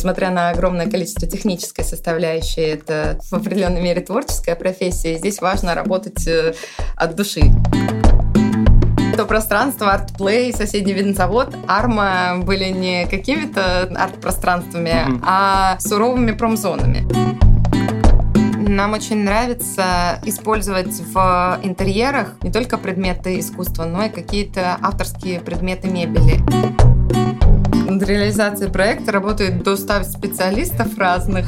несмотря 0.00 0.30
на 0.30 0.48
огромное 0.48 0.88
количество 0.88 1.28
технической 1.28 1.84
составляющей, 1.84 2.62
это 2.62 3.18
в 3.30 3.34
определенной 3.34 3.82
мере 3.82 4.00
творческая 4.00 4.56
профессия, 4.56 5.14
и 5.14 5.18
здесь 5.18 5.42
важно 5.42 5.74
работать 5.74 6.26
э, 6.26 6.54
от 6.96 7.14
души 7.14 7.42
то 9.16 9.26
пространство, 9.26 9.92
артплей, 9.92 10.50
соседний 10.54 10.94
винзавод, 10.94 11.54
Арма 11.68 12.38
были 12.42 12.70
не 12.70 13.06
какими-то 13.06 13.82
арт-пространствами, 13.94 14.88
mm-hmm. 14.88 15.20
а 15.22 15.78
суровыми 15.78 16.32
промзонами. 16.32 17.06
Нам 18.66 18.94
очень 18.94 19.18
нравится 19.18 20.22
использовать 20.24 21.02
в 21.12 21.60
интерьерах 21.62 22.36
не 22.42 22.50
только 22.50 22.78
предметы 22.78 23.38
искусства, 23.38 23.84
но 23.84 24.04
и 24.04 24.08
какие-то 24.08 24.78
авторские 24.80 25.40
предметы 25.40 25.88
мебели. 25.88 26.89
Над 28.00 28.08
реализацией 28.08 28.72
проекта 28.72 29.12
работает 29.12 29.62
до 29.62 29.76
100 29.76 30.04
специалистов 30.04 30.96
разных. 30.96 31.46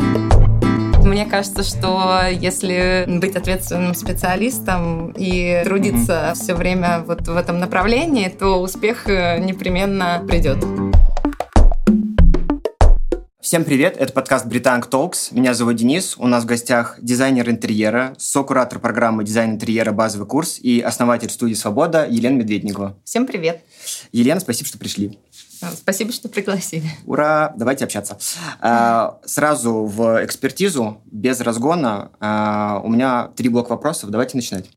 Мне 1.03 1.25
кажется, 1.25 1.63
что 1.63 2.21
если 2.31 3.07
быть 3.09 3.35
ответственным 3.37 3.95
специалистом 3.95 5.13
и 5.17 5.63
трудиться 5.65 6.13
mm-hmm. 6.13 6.35
все 6.35 6.55
время 6.55 7.05
вот 7.07 7.27
в 7.27 7.35
этом 7.39 7.59
направлении, 7.59 8.29
то 8.29 8.61
успех 8.61 9.09
э, 9.09 9.39
непременно 9.39 10.23
придет. 10.29 10.63
Всем 13.41 13.65
привет, 13.65 13.97
это 13.97 14.13
подкаст 14.13 14.45
Британг 14.45 14.89
Talks. 14.91 15.29
Меня 15.31 15.55
зовут 15.55 15.77
Денис, 15.77 16.17
у 16.19 16.27
нас 16.27 16.45
в 16.45 16.47
гостях 16.47 16.99
дизайнер 17.01 17.49
интерьера, 17.49 18.13
сокуратор 18.19 18.79
программы 18.79 19.25
«Дизайн 19.25 19.53
интерьера. 19.53 19.93
Базовый 19.93 20.27
курс» 20.27 20.59
и 20.59 20.81
основатель 20.81 21.31
студии 21.31 21.55
«Свобода» 21.55 22.07
Елена 22.07 22.37
Медведникова. 22.37 22.99
Всем 23.05 23.27
привет. 23.27 23.63
Елена, 24.13 24.39
спасибо, 24.39 24.69
что 24.69 24.77
пришли. 24.77 25.19
Спасибо, 25.71 26.13
что 26.13 26.29
пригласили. 26.29 26.91
Ура! 27.07 27.53
Давайте 27.57 27.85
общаться. 27.85 28.19
А, 28.61 29.21
сразу 29.25 29.85
в 29.85 30.25
экспертизу, 30.25 31.03
без 31.07 31.41
разгона. 31.41 32.11
А, 32.21 32.81
у 32.83 32.89
меня 32.89 33.29
три 33.37 33.49
блока 33.49 33.71
вопросов. 33.71 34.11
Давайте 34.11 34.37
начинать. 34.37 34.71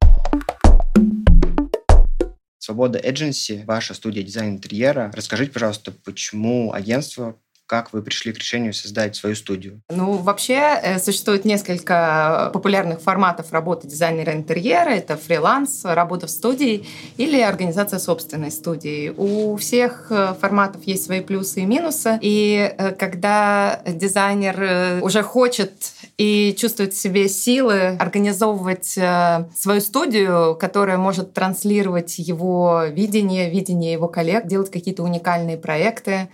Свобода 2.60 3.00
Agency, 3.00 3.64
ваша 3.66 3.94
студия 3.94 4.24
дизайна 4.24 4.56
интерьера. 4.56 5.12
Расскажите, 5.14 5.52
пожалуйста, 5.52 5.92
почему 6.04 6.74
агентство 6.74 7.36
как 7.68 7.94
вы 7.94 8.02
пришли 8.02 8.32
к 8.32 8.38
решению 8.38 8.74
создать 8.74 9.16
свою 9.16 9.36
студию? 9.36 9.82
Ну, 9.90 10.14
вообще 10.14 10.80
э, 10.82 11.00
существует 11.00 11.46
несколько 11.46 12.52
популярных 12.54 13.02
форматов 13.02 13.52
работы 13.52 13.88
дизайнера 13.88 14.34
интерьера. 14.34 14.90
Это 14.90 15.18
фриланс, 15.18 15.82
работа 15.84 16.28
в 16.28 16.30
студии 16.30 16.88
или 17.18 17.42
организация 17.42 18.00
собственной 18.00 18.52
студии. 18.52 19.14
У 19.16 19.56
всех 19.58 20.08
э, 20.12 20.36
форматов 20.40 20.84
есть 20.84 21.06
свои 21.06 21.22
плюсы 21.22 21.62
и 21.62 21.66
минусы. 21.66 22.20
И 22.22 22.74
э, 22.78 22.92
когда 22.92 23.82
дизайнер 23.86 25.04
уже 25.04 25.24
хочет 25.24 25.72
и 26.18 26.56
чувствует 26.58 26.94
в 26.94 26.98
себе 26.98 27.28
силы 27.28 27.98
организовывать 28.00 28.86
свою 28.86 29.82
студию, 29.82 30.56
которая 30.56 30.98
может 30.98 31.34
транслировать 31.34 32.20
его 32.20 32.84
видение, 32.86 33.50
видение 33.50 33.94
его 33.94 34.08
коллег, 34.08 34.48
делать 34.48 34.72
какие-то 34.72 35.04
уникальные 35.04 35.58
проекты, 35.58 36.30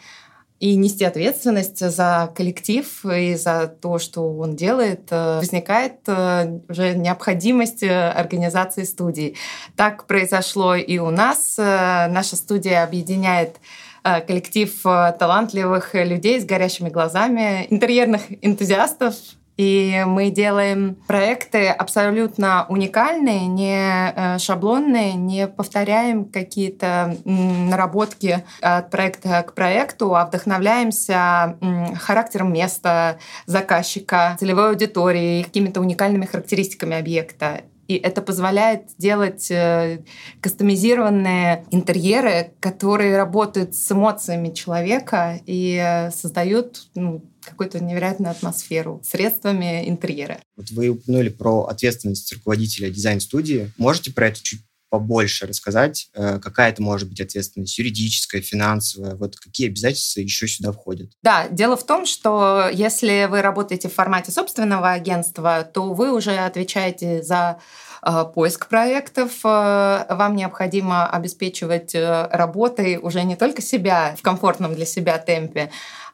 и 0.62 0.76
нести 0.76 1.04
ответственность 1.04 1.80
за 1.80 2.32
коллектив 2.36 2.86
и 3.06 3.34
за 3.34 3.68
то, 3.68 3.98
что 3.98 4.32
он 4.38 4.56
делает, 4.56 5.08
э, 5.10 5.40
возникает 5.40 5.96
э, 6.06 6.60
уже 6.70 6.94
необходимость 6.94 7.82
э, 7.82 8.10
организации 8.12 8.84
студии. 8.84 9.36
Так 9.76 10.06
произошло 10.06 10.76
и 10.76 11.00
у 11.00 11.10
нас. 11.10 11.56
Наша 11.58 12.36
студия 12.36 12.84
объединяет 12.84 13.58
коллектив 14.04 14.72
талантливых 14.84 15.94
людей 15.94 16.40
с 16.40 16.46
горящими 16.46 16.90
глазами, 16.90 17.68
интерьерных 17.70 18.22
энтузиастов, 18.42 19.16
и 19.62 20.04
мы 20.08 20.32
делаем 20.32 20.96
проекты 21.06 21.68
абсолютно 21.68 22.66
уникальные, 22.68 23.46
не 23.46 23.78
э, 23.78 24.40
шаблонные, 24.40 25.14
не 25.14 25.48
повторяем 25.48 26.26
какие-то 26.26 27.16
наработки 27.26 28.44
от 28.62 28.90
проекта 28.90 29.44
к 29.44 29.54
проекту, 29.54 30.16
а 30.16 30.26
вдохновляемся 30.26 31.60
характером 32.00 32.54
места, 32.54 33.20
заказчика, 33.46 34.36
целевой 34.40 34.70
аудитории, 34.70 35.44
какими-то 35.44 35.80
уникальными 35.80 36.26
характеристиками 36.26 36.98
объекта. 36.98 37.62
И 37.88 37.98
это 37.98 38.22
позволяет 38.22 38.86
делать 38.98 39.52
э, 39.52 40.00
кастомизированные 40.40 41.66
интерьеры, 41.70 42.54
которые 42.62 43.18
работают 43.18 43.76
с 43.76 43.92
эмоциями 43.92 44.50
человека 44.54 45.40
и 45.46 45.78
э, 45.78 46.10
создают 46.10 46.88
ну, 46.96 47.22
какую-то 47.46 47.84
невероятную 47.84 48.32
атмосферу 48.32 49.02
средствами 49.04 49.88
интерьера. 49.88 50.40
Вот 50.56 50.70
вы 50.72 50.90
упомянули 50.90 51.30
про 51.30 51.64
ответственность 51.66 52.32
руководителя 52.34 52.90
дизайн-студии. 52.90 53.72
Можете 53.78 54.12
про 54.12 54.28
это 54.28 54.42
чуть 54.42 54.62
побольше 54.92 55.48
рассказать, 55.48 56.10
э, 56.14 56.38
какая 56.40 56.70
это 56.70 56.82
может 56.84 57.08
быть 57.08 57.22
ответственность 57.22 57.80
юридическая, 57.80 58.42
финансовая, 58.42 59.16
вот 59.16 59.38
какие 59.38 59.68
обязательства 59.68 60.20
еще 60.20 60.50
сюда 60.50 60.74
входят? 60.74 61.12
Да, 61.24 61.48
дело 61.48 61.78
в 61.78 61.86
том, 61.86 62.06
что 62.06 62.70
если 62.72 63.26
вы 63.32 63.42
работаете 63.42 63.88
в 63.88 63.94
формате 63.94 64.34
собственного 64.34 64.92
агентства, 64.92 65.64
то 65.64 65.94
вы 65.94 66.12
уже 66.12 66.36
отвечаете 66.36 67.24
за 67.24 67.60
э, 68.06 68.26
поиск 68.36 68.68
проектов. 68.68 69.32
Э, 69.46 70.08
вам 70.10 70.36
необходимо 70.36 71.10
обеспечивать 71.10 71.96
работой 71.96 72.98
уже 72.98 73.24
не 73.24 73.38
только 73.38 73.62
себя 73.62 74.18
в 74.20 74.22
комфортном 74.22 74.76
для 74.76 74.86
себя 74.86 75.18
темпе, 75.20 75.72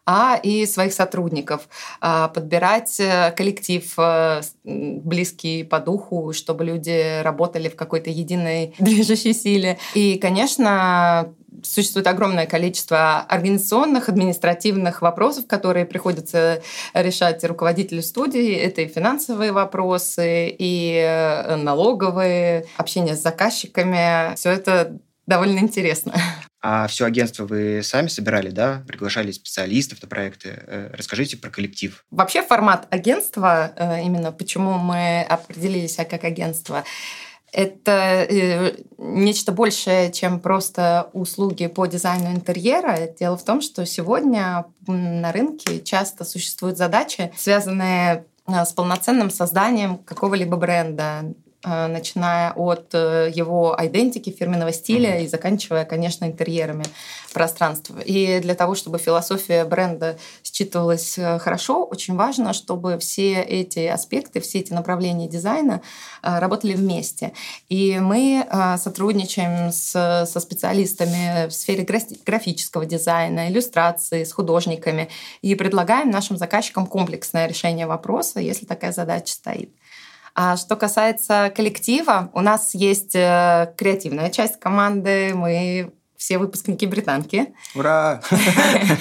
а 0.08 0.40
и 0.42 0.66
своих 0.66 0.94
сотрудников, 0.94 1.68
а, 2.00 2.30
подбирать 2.30 2.98
э, 3.00 3.34
коллектив 3.36 3.84
э, 3.98 4.42
близкий 4.64 5.64
по 5.64 5.80
духу, 5.80 6.32
чтобы 6.32 6.64
люди 6.64 7.22
работали 7.22 7.68
в 7.68 7.76
какой-то 7.76 8.10
единой 8.10 8.74
движущей 8.80 9.34
силе. 9.34 9.78
И, 9.96 10.18
конечно, 10.18 11.34
существует 11.62 12.08
огромное 12.08 12.46
количество 12.46 13.20
организационных, 13.20 14.08
административных 14.08 15.02
вопросов, 15.02 15.46
которые 15.46 15.86
приходится 15.86 16.62
решать 16.94 17.44
руководителю 17.44 18.02
студии. 18.02 18.54
Это 18.54 18.84
и 18.84 18.88
финансовые 18.88 19.52
вопросы, 19.52 20.48
и 20.48 21.02
э, 21.04 21.58
налоговые, 21.58 22.66
общение 22.78 23.18
с 23.18 23.22
заказчиками. 23.22 24.36
Все 24.36 24.52
это 24.52 24.98
довольно 25.26 25.60
интересно. 25.60 26.14
А 26.62 26.88
все 26.88 27.06
агентство 27.06 27.46
вы 27.46 27.82
сами 27.84 28.08
собирали, 28.08 28.50
да? 28.50 28.84
Приглашали 28.88 29.32
специалистов 29.32 30.02
на 30.02 30.08
проекты. 30.08 30.64
Э, 30.68 30.90
расскажите 30.94 31.38
про 31.38 31.50
коллектив. 31.50 32.04
Вообще 32.10 32.42
формат 32.42 32.88
агентства, 32.90 33.72
э, 33.76 34.04
именно 34.04 34.32
почему 34.32 34.78
мы 34.78 35.22
определились 35.22 35.96
как 35.98 36.24
агентство, 36.24 36.84
это 37.54 38.26
э, 38.30 38.76
нечто 38.98 39.52
большее, 39.52 40.12
чем 40.12 40.40
просто 40.40 41.10
услуги 41.14 41.68
по 41.68 41.86
дизайну 41.86 42.32
интерьера. 42.32 43.08
Дело 43.20 43.38
в 43.38 43.44
том, 43.44 43.62
что 43.62 43.86
сегодня 43.86 44.66
на 44.88 45.32
рынке 45.32 45.82
часто 45.82 46.26
существуют 46.26 46.78
задачи, 46.78 47.32
связанные 47.38 48.26
с 48.48 48.74
полноценным 48.74 49.30
созданием 49.30 49.98
какого-либо 49.98 50.58
бренда. 50.58 51.34
Э, 51.68 51.88
начиная 51.88 52.54
от 52.54 52.94
э, 52.94 53.30
его 53.34 53.78
идентики, 53.78 54.30
фирменного 54.30 54.72
стиля 54.72 55.20
и 55.20 55.28
заканчивая, 55.28 55.84
конечно, 55.84 56.24
интерьерами 56.24 56.86
пространства. 57.34 58.00
И 58.00 58.40
для 58.40 58.56
того, 58.56 58.74
чтобы 58.76 59.00
философия 59.00 59.66
бренда 59.66 60.18
считывалась 60.44 61.18
э, 61.18 61.40
хорошо, 61.40 61.84
очень 61.84 62.16
важно, 62.16 62.54
чтобы 62.54 62.98
все 63.00 63.42
эти 63.42 63.80
аспекты, 63.80 64.40
все 64.40 64.60
эти 64.60 64.72
направления 64.72 65.28
дизайна 65.28 65.82
работали 66.22 66.74
вместе. 66.74 67.34
И 67.70 68.00
мы 68.00 68.46
сотрудничаем 68.78 69.72
с, 69.72 70.26
со 70.26 70.40
специалистами 70.40 71.48
в 71.48 71.52
сфере 71.52 71.86
графического 72.26 72.86
дизайна, 72.86 73.50
иллюстрации, 73.50 74.24
с 74.24 74.32
художниками 74.32 75.10
и 75.42 75.56
предлагаем 75.56 76.10
нашим 76.10 76.38
заказчикам 76.38 76.86
комплексное 76.88 77.48
решение 77.48 77.88
вопроса, 77.88 78.40
если 78.40 78.66
такая 78.66 78.92
задача 78.92 79.34
стоит. 79.34 79.72
А 80.40 80.56
что 80.56 80.76
касается 80.76 81.52
коллектива, 81.56 82.30
у 82.32 82.42
нас 82.42 82.76
есть 82.76 83.16
э, 83.16 83.74
креативная 83.76 84.30
часть 84.30 84.60
команды, 84.60 85.34
мы 85.34 85.92
все 86.16 86.38
выпускники 86.38 86.86
британки. 86.86 87.56
Ура! 87.74 88.22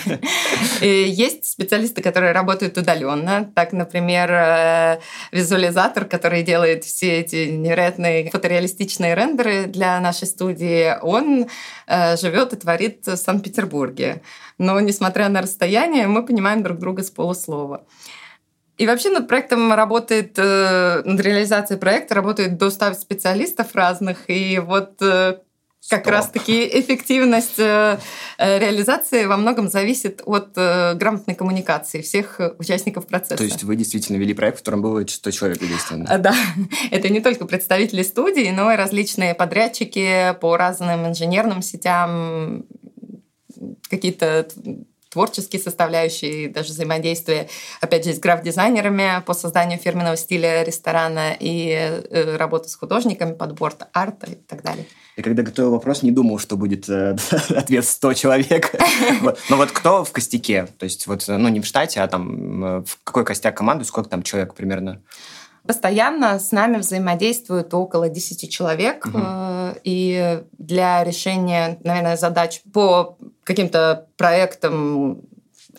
Есть 0.80 1.44
специалисты, 1.44 2.00
которые 2.00 2.32
работают 2.32 2.78
удаленно. 2.78 3.52
Так, 3.54 3.74
например, 3.74 4.30
э, 4.32 5.00
визуализатор, 5.30 6.06
который 6.06 6.42
делает 6.42 6.84
все 6.84 7.20
эти 7.20 7.50
невероятные 7.50 8.30
фотореалистичные 8.30 9.14
рендеры 9.14 9.66
для 9.66 10.00
нашей 10.00 10.28
студии, 10.28 10.98
он 11.02 11.48
э, 11.86 12.16
живет 12.16 12.54
и 12.54 12.56
творит 12.56 13.06
в 13.06 13.16
Санкт-Петербурге. 13.16 14.22
Но, 14.56 14.80
несмотря 14.80 15.28
на 15.28 15.42
расстояние, 15.42 16.06
мы 16.06 16.24
понимаем 16.24 16.62
друг 16.62 16.78
друга 16.78 17.02
с 17.02 17.10
полуслова. 17.10 17.84
И 18.78 18.86
вообще 18.86 19.10
над 19.10 19.26
проектом 19.26 19.72
работает, 19.72 20.34
э, 20.36 21.02
над 21.04 21.20
реализацией 21.20 21.78
проекта 21.78 22.14
работает 22.14 22.58
до 22.58 22.70
100 22.70 22.94
специалистов 22.94 23.74
разных. 23.74 24.28
И 24.28 24.58
вот 24.58 25.00
э, 25.00 25.38
Как 25.88 26.06
раз-таки 26.06 26.68
эффективность 26.80 27.58
э, 27.58 27.98
реализации 28.38 29.24
во 29.24 29.38
многом 29.38 29.68
зависит 29.68 30.20
от 30.26 30.52
грамотной 30.54 31.34
коммуникации 31.34 32.02
всех 32.02 32.40
участников 32.58 33.06
процесса. 33.06 33.36
То 33.36 33.44
есть 33.44 33.62
вы 33.62 33.76
действительно 33.76 34.18
вели 34.18 34.34
проект, 34.34 34.58
в 34.58 34.60
котором 34.60 34.82
было 34.82 35.06
100 35.06 35.30
человек 35.30 35.60
задействовано? 35.60 36.18
Да. 36.18 36.34
Это 36.90 37.08
не 37.08 37.20
только 37.20 37.46
представители 37.46 38.02
студии, 38.02 38.50
но 38.50 38.72
и 38.72 38.76
различные 38.76 39.34
подрядчики 39.34 40.36
по 40.40 40.56
разным 40.56 41.06
инженерным 41.06 41.62
сетям, 41.62 42.66
какие-то 43.88 44.46
творческие 45.16 45.62
составляющие, 45.62 46.50
даже 46.50 46.74
взаимодействие, 46.74 47.48
опять 47.80 48.04
же, 48.04 48.12
с 48.12 48.18
граф-дизайнерами 48.18 49.22
по 49.24 49.32
созданию 49.32 49.78
фирменного 49.78 50.14
стиля 50.18 50.62
ресторана 50.62 51.34
и 51.40 51.70
э, 51.70 52.36
работа 52.36 52.68
с 52.68 52.76
художниками, 52.76 53.32
подбор 53.32 53.72
арта 53.94 54.26
и 54.30 54.34
так 54.34 54.62
далее. 54.62 54.84
Я 55.16 55.22
когда 55.22 55.42
готовил 55.42 55.70
вопрос, 55.70 56.02
не 56.02 56.10
думал, 56.10 56.38
что 56.38 56.58
будет 56.58 56.86
э, 56.90 57.16
ответ 57.48 57.86
100 57.86 58.12
человек. 58.12 58.74
Но 59.48 59.56
вот 59.56 59.70
кто 59.70 60.04
в 60.04 60.12
костяке? 60.12 60.66
То 60.76 60.84
есть 60.84 61.06
вот, 61.06 61.24
ну, 61.26 61.48
не 61.48 61.60
в 61.60 61.64
штате, 61.64 62.02
а 62.02 62.08
там 62.08 62.64
э, 62.64 62.84
в 62.84 62.98
какой 63.02 63.24
костяк 63.24 63.56
команды, 63.56 63.86
сколько 63.86 64.10
там 64.10 64.22
человек 64.22 64.52
примерно? 64.52 65.00
Постоянно 65.66 66.38
с 66.38 66.52
нами 66.52 66.76
взаимодействуют 66.76 67.72
около 67.72 68.10
10 68.10 68.50
человек. 68.50 69.06
Угу. 69.06 69.20
И 69.82 70.42
для 70.58 71.02
решения, 71.02 71.78
наверное, 71.82 72.18
задач 72.18 72.60
по 72.72 73.16
каким-то 73.46 74.08
проектам 74.16 75.22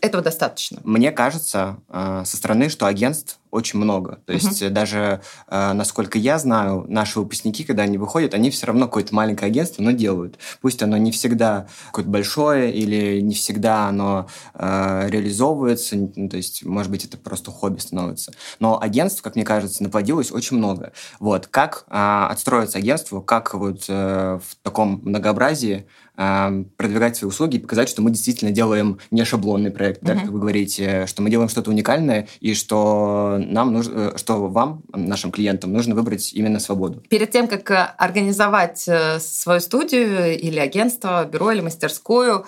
этого 0.02 0.24
достаточно. 0.24 0.80
Мне 0.84 1.12
кажется 1.12 1.78
э, 1.90 2.24
со 2.26 2.38
стороны, 2.38 2.70
что 2.70 2.86
агентств 2.86 3.40
очень 3.50 3.80
много. 3.80 4.20
То 4.26 4.34
есть 4.34 4.62
uh-huh. 4.62 4.70
даже, 4.70 5.22
э, 5.48 5.74
насколько 5.74 6.20
я 6.20 6.38
знаю, 6.38 6.86
наши 6.88 7.20
выпускники, 7.20 7.64
когда 7.64 7.84
они 7.84 7.98
выходят, 7.98 8.34
они 8.34 8.52
все 8.52 8.68
равно 8.68 8.86
какое-то 8.86 9.16
маленькое 9.16 9.50
агентство, 9.50 9.82
но 9.82 9.92
делают. 9.92 10.38
Пусть 10.62 10.84
оно 10.84 10.98
не 10.98 11.12
всегда 11.12 11.68
какое-то 11.88 12.12
большое 12.12 12.72
или 12.72 13.22
не 13.22 13.34
всегда 13.34 13.88
оно 13.88 14.28
реализовывается, 14.54 15.96
ну, 15.96 16.30
то 16.30 16.38
есть, 16.38 16.64
может 16.64 16.92
быть, 16.92 17.06
это 17.06 17.18
просто 17.18 17.52
хобби 17.52 17.80
становится. 17.80 18.34
Но 18.60 18.80
агентств, 18.80 19.22
как 19.22 19.36
мне 19.36 19.46
кажется, 19.46 19.82
наплодилось 19.82 20.32
очень 20.32 20.58
много. 20.58 20.92
Вот. 21.20 21.48
Как 21.48 21.86
э, 21.90 22.28
отстроиться 22.30 22.78
агентству, 22.78 23.22
как 23.22 23.54
вот 23.56 23.88
в 23.88 24.42
таком 24.62 25.02
многообразии 25.04 25.88
продвигать 26.18 27.16
свои 27.16 27.30
услуги 27.30 27.58
и 27.58 27.60
показать, 27.60 27.90
что 27.90 28.02
мы 28.02 28.10
действительно 28.10 28.52
делаем 28.52 29.00
не 29.12 29.24
шаблонный 29.24 29.70
проект, 29.70 30.02
mm-hmm. 30.02 30.14
да, 30.16 30.20
как 30.20 30.30
вы 30.32 30.40
говорите, 30.40 31.06
что 31.06 31.22
мы 31.22 31.30
делаем 31.30 31.48
что-то 31.48 31.70
уникальное 31.70 32.28
и 32.40 32.56
что 32.56 33.38
нам 33.40 33.72
нужно, 33.72 34.14
э, 34.14 34.18
что 34.18 34.48
вам, 34.48 34.82
нашим 34.94 35.32
клиентам, 35.32 35.74
нужно 35.74 35.94
выбрать 35.94 36.34
именно 36.34 36.60
свободу. 36.60 37.04
Перед 37.10 37.32
тем, 37.32 37.48
как 37.48 37.70
э, 37.70 37.94
организовать 37.98 38.88
э, 38.88 39.20
свою 39.20 39.60
студию 39.60 40.38
или 40.40 40.58
агентство, 40.58 41.24
бюро 41.26 41.52
или 41.52 41.62
мастерскую, 41.62 42.46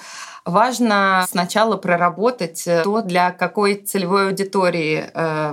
важно 0.49 1.25
сначала 1.29 1.77
проработать 1.77 2.63
то, 2.65 3.01
для 3.01 3.31
какой 3.31 3.75
целевой 3.75 4.27
аудитории 4.27 5.05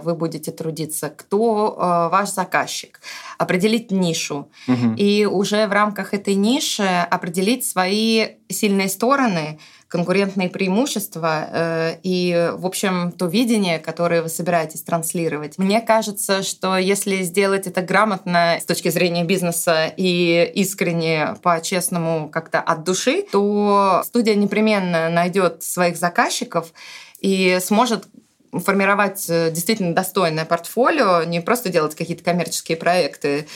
вы 0.03 0.15
будете 0.15 0.53
трудиться, 0.53 1.11
кто 1.15 2.09
ваш 2.11 2.31
заказчик, 2.31 3.01
определить 3.39 3.91
нишу. 3.91 4.49
Угу. 4.69 4.95
И 4.97 5.27
уже 5.27 5.67
в 5.67 5.73
рамках 5.73 6.15
этой 6.15 6.35
ниши 6.35 7.07
определить 7.11 7.67
свои 7.67 8.29
сильные 8.49 8.89
стороны, 8.89 9.59
конкурентные 9.89 10.49
преимущества 10.49 11.49
э, 11.51 11.97
и, 12.03 12.51
в 12.55 12.67
общем, 12.67 13.13
то 13.13 13.27
видение, 13.27 13.79
которое 13.79 14.23
вы 14.23 14.29
собираетесь 14.29 14.83
транслировать. 14.83 15.59
Мне 15.59 15.81
кажется, 15.81 16.43
что 16.43 16.77
если 16.77 17.23
сделать 17.23 17.67
это 17.67 17.83
грамотно 17.83 18.59
с 18.61 18.65
точки 18.65 18.89
зрения 18.89 19.25
бизнеса 19.25 19.93
и 19.97 20.51
искренне, 20.55 21.37
по-честному, 21.43 22.29
как-то 22.29 22.61
от 22.61 22.85
души, 22.85 23.23
то 23.31 24.03
студия 24.05 24.35
непременно 24.35 25.09
найдет 25.09 25.63
своих 25.63 25.97
заказчиков 25.97 26.73
и 27.21 27.59
сможет 27.61 28.09
формировать 28.53 29.27
э, 29.29 29.51
действительно 29.51 29.95
достойное 29.95 30.45
портфолио, 30.45 31.25
не 31.25 31.41
просто 31.41 31.69
делать 31.69 31.95
какие-то 31.95 32.25
коммерческие 32.25 32.77
проекты, 32.77 33.47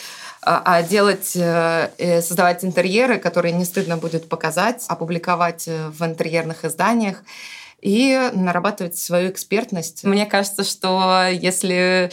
а, 0.42 0.62
а 0.64 0.82
делать, 0.82 1.32
э, 1.36 2.22
создавать 2.22 2.64
интерьеры, 2.64 3.18
которые 3.18 3.52
не 3.52 3.64
стыдно 3.64 3.98
будет 3.98 4.28
показать, 4.28 4.84
опубликовать 4.88 5.68
э, 5.68 5.88
в 5.88 6.02
интерьерных 6.02 6.64
изданиях 6.64 7.22
и 7.82 8.30
нарабатывать 8.32 8.96
свою 8.96 9.30
экспертность. 9.30 10.04
Мне 10.04 10.24
кажется, 10.26 10.64
что 10.64 11.26
если 11.30 12.10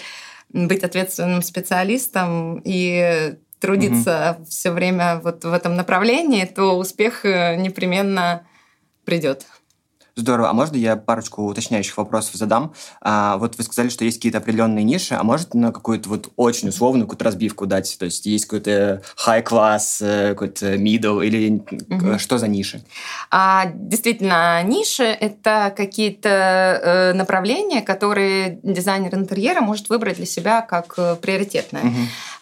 быть 0.50 0.84
ответственным 0.84 1.42
специалистом 1.42 2.62
и 2.64 3.36
трудиться 3.60 4.38
угу. 4.38 4.46
все 4.46 4.72
время 4.72 5.20
вот 5.24 5.44
в 5.44 5.54
этом 5.54 5.76
направлении, 5.76 6.46
то 6.46 6.78
успех 6.78 7.24
непременно 7.24 8.44
придет. 9.04 9.46
Здорово. 10.18 10.50
А 10.50 10.54
можно 10.54 10.76
я 10.76 10.96
парочку 10.96 11.46
уточняющих 11.46 11.96
вопросов 11.96 12.36
задам? 12.36 12.74
А, 13.02 13.38
вот 13.38 13.56
вы 13.58 13.64
сказали, 13.64 13.90
что 13.90 14.04
есть 14.04 14.18
какие-то 14.18 14.40
определенные 14.40 14.84
ниши, 14.84 15.14
а 15.14 15.24
может 15.24 15.54
на 15.54 15.72
какую-то 15.72 16.10
вот 16.10 16.34
очень 16.36 16.70
условную 16.70 17.06
какую-то 17.06 17.26
разбивку 17.26 17.68
дать? 17.68 17.96
То 18.00 18.06
есть 18.06 18.26
есть 18.26 18.46
какой-то 18.46 19.04
high 19.28 19.44
class, 19.44 19.98
э, 20.02 20.30
какой-то 20.30 20.74
middle 20.74 21.24
или 21.24 21.62
угу. 21.90 22.18
что 22.18 22.40
за 22.40 22.48
ниши? 22.48 22.82
А, 23.30 23.68
действительно, 23.74 24.64
ниши— 24.64 25.04
это 25.22 25.72
какие-то 25.78 26.30
э, 26.30 27.14
направления, 27.14 27.84
которые 27.84 28.60
дизайнер 28.64 29.14
интерьера 29.14 29.62
может 29.62 29.90
выбрать 29.90 30.18
для 30.18 30.26
себя 30.26 30.62
как 30.62 30.96
э, 30.98 31.16
приоритетное. 31.22 31.84
Угу. 31.84 31.98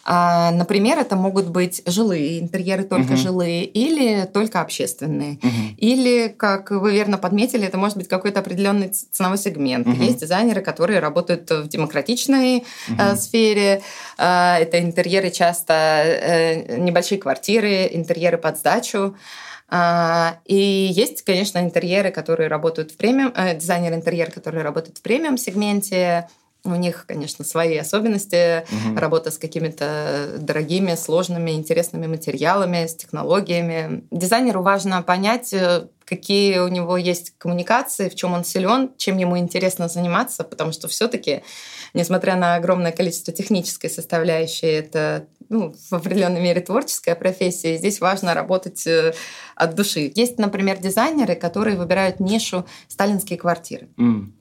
А, 0.08 0.52
например, 0.52 0.98
это 0.98 1.16
могут 1.16 1.48
быть 1.48 1.82
жилые 1.84 2.38
интерьеры, 2.38 2.84
только 2.84 3.12
угу. 3.12 3.16
жилые, 3.16 3.64
или 3.64 4.24
только 4.24 4.60
общественные. 4.60 5.40
Угу. 5.42 5.50
Или, 5.78 6.28
как 6.28 6.70
вы 6.70 6.92
верно 6.92 7.18
подметили, 7.18 7.66
это 7.66 7.76
может 7.76 7.96
быть 7.96 8.06
какой-то 8.06 8.38
определенный 8.38 8.88
ценовой 8.88 9.36
сегмент. 9.36 9.88
Угу. 9.88 10.00
Есть 10.00 10.20
дизайнеры, 10.20 10.60
которые 10.60 11.00
работают 11.00 11.50
в 11.50 11.66
демократичной 11.66 12.64
угу. 12.88 13.16
сфере. 13.16 13.82
А, 14.16 14.58
это 14.60 14.80
интерьеры 14.80 15.30
часто 15.30 15.74
э, 15.74 16.76
небольшие 16.78 17.18
квартиры, 17.18 17.88
интерьеры 17.90 18.38
под 18.38 18.58
сдачу. 18.58 19.16
И 20.44 20.90
есть, 20.94 21.22
конечно, 21.22 21.58
интерьеры, 21.58 22.12
которые 22.12 22.48
работают 22.48 22.92
в 22.92 22.96
премиум, 22.96 23.32
э, 23.34 23.56
дизайнер 23.56 23.94
интерьер, 23.94 24.30
которые 24.30 24.62
работают 24.62 24.98
в 24.98 25.02
премиум 25.02 25.36
сегменте, 25.36 26.28
у 26.72 26.76
них, 26.76 27.04
конечно, 27.06 27.44
свои 27.44 27.76
особенности, 27.76 28.64
угу. 28.70 28.98
работа 28.98 29.30
с 29.30 29.38
какими-то 29.38 30.36
дорогими, 30.38 30.94
сложными, 30.94 31.52
интересными 31.52 32.06
материалами, 32.06 32.86
с 32.86 32.94
технологиями. 32.94 34.04
Дизайнеру 34.10 34.62
важно 34.62 35.02
понять, 35.02 35.52
э, 35.52 35.88
какие 36.04 36.58
у 36.58 36.68
него 36.68 36.96
есть 36.96 37.34
коммуникации, 37.38 38.08
в 38.08 38.14
чем 38.14 38.32
он 38.32 38.44
силен, 38.44 38.92
чем 38.96 39.18
ему 39.18 39.38
интересно 39.38 39.88
заниматься, 39.88 40.44
потому 40.44 40.72
что 40.72 40.88
все-таки, 40.88 41.42
несмотря 41.94 42.36
на 42.36 42.54
огромное 42.54 42.92
количество 42.92 43.32
технической 43.32 43.90
составляющей, 43.90 44.66
это 44.66 45.26
ну, 45.48 45.74
в 45.90 45.92
определенной 45.92 46.40
мере 46.40 46.60
творческая 46.60 47.14
профессия, 47.14 47.74
и 47.74 47.78
здесь 47.78 48.00
важно 48.00 48.34
работать 48.34 48.86
э, 48.86 49.14
от 49.54 49.74
души. 49.74 50.12
Есть, 50.14 50.38
например, 50.38 50.78
дизайнеры, 50.78 51.34
которые 51.34 51.76
выбирают 51.76 52.20
нишу 52.20 52.66
сталинские 52.88 53.38
квартиры. 53.38 53.88
Mm. 53.96 54.32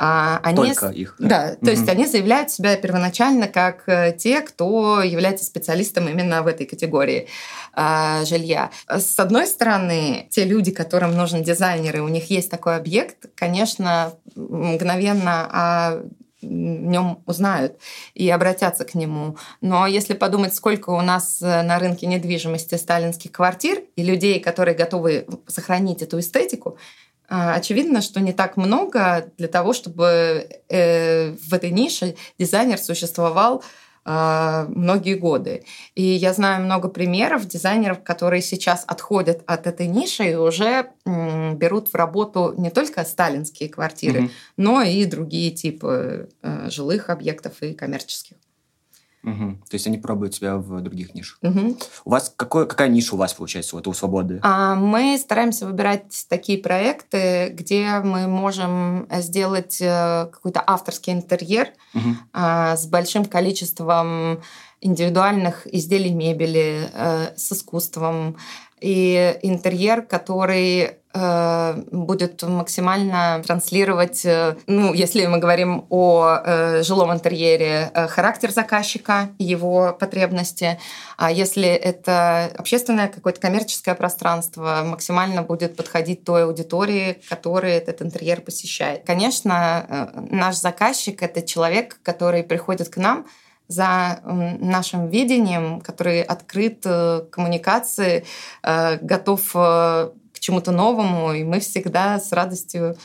А 0.00 0.38
они, 0.44 0.56
Только 0.56 0.88
их. 0.88 1.16
Да, 1.18 1.26
да 1.26 1.56
то 1.56 1.70
есть 1.70 1.88
они 1.88 2.06
заявляют 2.06 2.50
себя 2.50 2.76
первоначально 2.76 3.48
как 3.48 3.82
э, 3.88 4.16
те, 4.16 4.42
кто 4.42 5.02
является 5.02 5.44
специалистом 5.44 6.08
именно 6.08 6.44
в 6.44 6.46
этой 6.46 6.66
категории 6.66 7.26
а, 7.74 8.24
жилья. 8.24 8.70
С 8.88 9.18
одной 9.18 9.48
стороны, 9.48 10.28
те 10.30 10.44
люди, 10.44 10.70
которым 10.70 11.16
нужен 11.16 11.42
дизайнер, 11.42 11.96
и 11.96 12.00
у 12.00 12.08
них 12.08 12.30
есть 12.30 12.48
такой 12.48 12.76
объект, 12.76 13.26
конечно, 13.34 14.14
мгновенно 14.36 15.48
о 15.50 16.02
нем 16.40 17.22
узнают 17.26 17.78
и 18.14 18.30
обратятся 18.30 18.84
к 18.84 18.94
нему. 18.94 19.36
Но 19.60 19.86
если 19.86 20.14
подумать, 20.14 20.54
сколько 20.54 20.90
у 20.90 21.00
нас 21.00 21.42
э, 21.42 21.62
на 21.62 21.80
рынке 21.80 22.06
недвижимости 22.06 22.76
сталинских 22.76 23.32
квартир 23.32 23.82
и 23.96 24.04
людей, 24.04 24.38
которые 24.38 24.76
готовы 24.76 25.26
сохранить 25.48 26.02
эту 26.02 26.20
эстетику, 26.20 26.70
а, 26.70 26.78
очевидно, 27.28 28.00
что 28.00 28.20
не 28.20 28.32
так 28.32 28.56
много 28.56 29.30
для 29.36 29.48
того, 29.48 29.72
чтобы 29.72 30.48
э, 30.68 31.30
в 31.32 31.52
этой 31.52 31.70
нише 31.70 32.16
дизайнер 32.38 32.78
существовал 32.78 33.62
а, 34.10 34.66
многие 34.70 35.16
годы. 35.16 35.64
И 35.94 36.02
я 36.02 36.32
знаю 36.32 36.64
много 36.64 36.88
примеров 36.88 37.46
дизайнеров, 37.46 38.02
которые 38.02 38.40
сейчас 38.40 38.84
отходят 38.86 39.42
от 39.46 39.66
этой 39.66 39.86
ниши 39.86 40.30
и 40.30 40.34
уже 40.34 40.92
берут 41.04 41.92
в 41.92 41.94
работу 41.94 42.54
не 42.56 42.70
только 42.70 43.04
сталинские 43.04 43.68
квартиры, 43.68 44.20
угу. 44.20 44.30
но 44.56 44.80
и 44.80 45.04
другие 45.04 45.50
типы 45.50 46.30
э, 46.40 46.70
жилых 46.70 47.10
объектов 47.10 47.60
и 47.60 47.74
коммерческих. 47.74 48.38
Угу. 49.30 49.50
То 49.68 49.74
есть 49.74 49.86
они 49.86 49.98
пробуют 49.98 50.34
себя 50.34 50.56
в 50.56 50.80
других 50.80 51.14
нишах. 51.14 51.38
Угу. 51.42 51.76
У 52.04 52.10
вас 52.10 52.32
какой, 52.34 52.66
какая 52.66 52.88
ниша 52.88 53.14
у 53.14 53.18
вас 53.18 53.34
получается 53.34 53.76
вот 53.76 53.86
у 53.86 53.92
свободы? 53.92 54.40
А, 54.42 54.74
мы 54.74 55.18
стараемся 55.18 55.66
выбирать 55.66 56.26
такие 56.28 56.58
проекты, 56.58 57.50
где 57.50 58.00
мы 58.00 58.26
можем 58.26 59.06
сделать 59.10 59.78
э, 59.80 60.28
какой-то 60.32 60.62
авторский 60.66 61.12
интерьер 61.12 61.68
угу. 61.94 62.16
а, 62.32 62.76
с 62.76 62.86
большим 62.86 63.24
количеством 63.24 64.40
индивидуальных 64.80 65.66
изделий 65.72 66.12
мебели, 66.12 66.88
э, 66.92 67.36
с 67.36 67.52
искусством, 67.52 68.36
и 68.80 69.38
интерьер, 69.42 70.02
который 70.02 70.97
будет 71.14 72.42
максимально 72.42 73.42
транслировать, 73.44 74.24
э, 74.24 74.56
ну, 74.66 74.92
если 74.92 75.26
мы 75.26 75.38
говорим 75.38 75.86
о 75.88 76.36
э, 76.44 76.82
жилом 76.82 77.12
интерьере, 77.12 77.90
э, 77.92 78.08
характер 78.08 78.50
заказчика, 78.50 79.30
его 79.38 79.96
потребности, 79.98 80.78
а 81.16 81.32
если 81.32 81.66
это 81.66 82.50
общественное 82.56 83.08
какое-то 83.08 83.40
коммерческое 83.40 83.94
пространство, 83.94 84.82
максимально 84.84 85.42
будет 85.42 85.76
подходить 85.76 86.24
той 86.24 86.44
аудитории, 86.44 87.20
которая 87.28 87.78
этот 87.78 88.02
интерьер 88.02 88.42
посещает. 88.42 89.04
Конечно, 89.06 89.86
э, 89.88 90.20
наш 90.30 90.56
заказчик— 90.56 91.22
это 91.24 91.42
человек, 91.42 91.98
который 92.02 92.42
приходит 92.42 92.90
к 92.90 92.98
нам 92.98 93.26
за 93.68 94.20
нашим 94.24 95.08
видением, 95.08 95.80
который 95.80 96.22
открыт 96.22 96.80
э, 96.86 97.20
коммуникации, 97.30 98.24
э, 98.62 98.96
готов 99.02 99.50
э, 99.54 100.10
к 100.38 100.40
чему-то 100.40 100.72
новому, 100.72 101.32
и 101.32 101.44
мы 101.44 101.60
всегда 101.60 102.18
с 102.18 102.32
радостью 102.32 102.96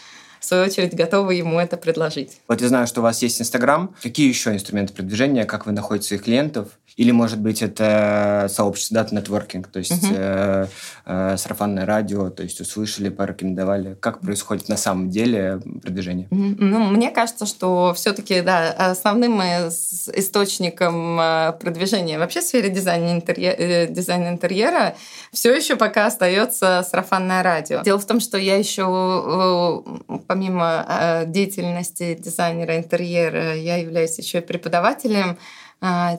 в 0.44 0.46
свою 0.46 0.66
очередь, 0.66 0.94
готовы 0.94 1.36
ему 1.36 1.58
это 1.58 1.78
предложить. 1.78 2.42
Вот 2.50 2.60
я 2.60 2.68
знаю, 2.68 2.86
что 2.86 3.00
у 3.00 3.04
вас 3.04 3.22
есть 3.22 3.40
Инстаграм. 3.40 3.96
Какие 4.02 4.28
еще 4.28 4.52
инструменты 4.52 4.94
продвижения? 4.94 5.46
Как 5.46 5.66
вы 5.66 5.72
находите 5.72 6.10
своих 6.10 6.24
клиентов? 6.24 6.68
Или, 6.96 7.12
может 7.12 7.40
быть, 7.40 7.62
это 7.62 8.48
сообщество, 8.50 8.96
дата 8.96 9.16
нетворкинг, 9.16 9.68
то 9.68 9.80
есть 9.80 10.04
угу. 10.04 10.14
э, 10.16 10.68
э, 11.06 11.38
сарафанное 11.38 11.86
радио, 11.86 12.30
то 12.30 12.44
есть 12.44 12.62
услышали, 12.62 13.10
порекомендовали. 13.10 13.96
Как 14.00 14.20
происходит 14.20 14.70
на 14.70 14.78
самом 14.78 15.10
деле 15.10 15.60
продвижение? 15.82 16.28
Ну, 16.30 16.90
мне 16.90 17.10
кажется, 17.10 17.46
что 17.46 17.94
все-таки, 17.96 18.42
да, 18.42 18.72
основным 18.72 19.42
источником 19.42 21.20
э, 21.20 21.54
продвижения 21.60 22.20
вообще 22.20 22.42
в 22.42 22.44
сфере 22.44 22.70
дизайна 22.70 23.14
интерьера, 23.14 23.56
э, 23.58 23.88
дизайна 23.88 24.30
интерьера 24.30 24.96
все 25.32 25.54
еще 25.54 25.76
пока 25.76 26.06
остается 26.06 26.86
сарафанное 26.88 27.42
радио. 27.42 27.82
Дело 27.82 28.00
в 28.00 28.06
том, 28.06 28.20
что 28.20 28.38
я 28.38 28.58
еще, 28.58 29.84
э, 30.08 30.18
помимо 30.28 31.24
деятельности 31.28 32.16
дизайнера 32.20 32.78
интерьера, 32.78 33.56
я 33.56 33.78
являюсь 33.78 34.18
еще 34.18 34.40
и 34.40 34.42
преподавателем 34.42 35.38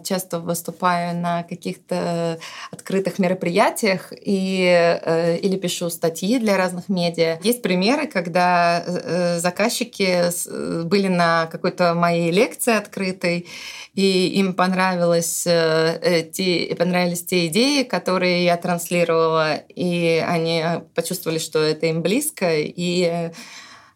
часто 0.04 0.40
выступаю 0.40 1.16
на 1.16 1.42
каких-то 1.42 2.38
открытых 2.70 3.18
мероприятиях 3.18 4.12
и, 4.12 4.99
э, 5.02 5.38
или 5.38 5.56
пишу 5.56 5.88
статьи 5.90 6.38
для 6.38 6.56
разных 6.56 6.88
медиа. 6.88 7.38
Есть 7.42 7.62
примеры, 7.62 8.06
когда 8.06 8.84
э, 8.87 9.38
заказчики 9.38 10.30
были 10.84 11.08
на 11.08 11.46
какой-то 11.46 11.94
моей 11.94 12.30
лекции 12.30 12.75
открытой, 12.75 13.46
и 13.94 14.28
им 14.38 14.54
понравилось, 14.54 15.44
э, 15.46 16.28
те, 16.32 16.75
понравились 16.76 17.25
те 17.25 17.46
идеи, 17.46 17.84
которые 17.84 18.44
я 18.44 18.56
транслировала, 18.56 19.54
и 19.54 20.23
они 20.26 20.64
почувствовали, 20.94 21.38
что 21.38 21.61
это 21.61 21.87
им 21.87 22.02
близко, 22.02 22.54
и 22.54 23.04
а 23.04 23.32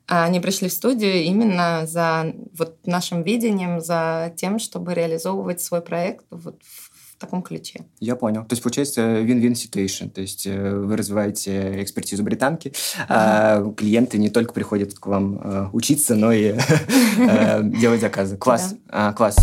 они 0.08 0.40
пришли 0.40 0.68
в 0.68 0.72
студию 0.72 1.22
именно 1.24 1.86
за 1.86 2.34
вот 2.56 2.86
нашим 2.86 3.22
видением, 3.22 3.80
за 3.80 4.32
тем, 4.36 4.58
чтобы 4.58 4.94
реализовывать 4.94 5.60
свой 5.60 5.80
проект 5.82 6.24
вот 6.30 6.60
в 6.62 7.20
таком 7.20 7.42
ключе. 7.42 7.80
Я 8.00 8.16
понял. 8.16 8.44
То 8.44 8.52
есть 8.52 8.62
получается 8.62 9.00
win-win 9.00 9.52
situation. 9.52 10.08
То 10.08 10.20
есть 10.20 10.46
э, 10.46 10.74
вы 10.74 10.96
развиваете 10.96 11.82
экспертизу 11.82 12.22
британки, 12.22 12.68
uh-huh. 12.68 13.04
а 13.08 13.72
клиенты 13.76 14.18
не 14.18 14.30
только 14.30 14.52
приходят 14.52 14.94
к 14.94 15.06
вам 15.06 15.40
э, 15.42 15.68
учиться, 15.72 16.14
но 16.14 16.32
и 16.32 16.54
э, 17.18 17.62
делать 17.64 18.00
заказы. 18.00 18.36
Класс. 18.36 18.76
А, 18.88 19.12
класс 19.12 19.36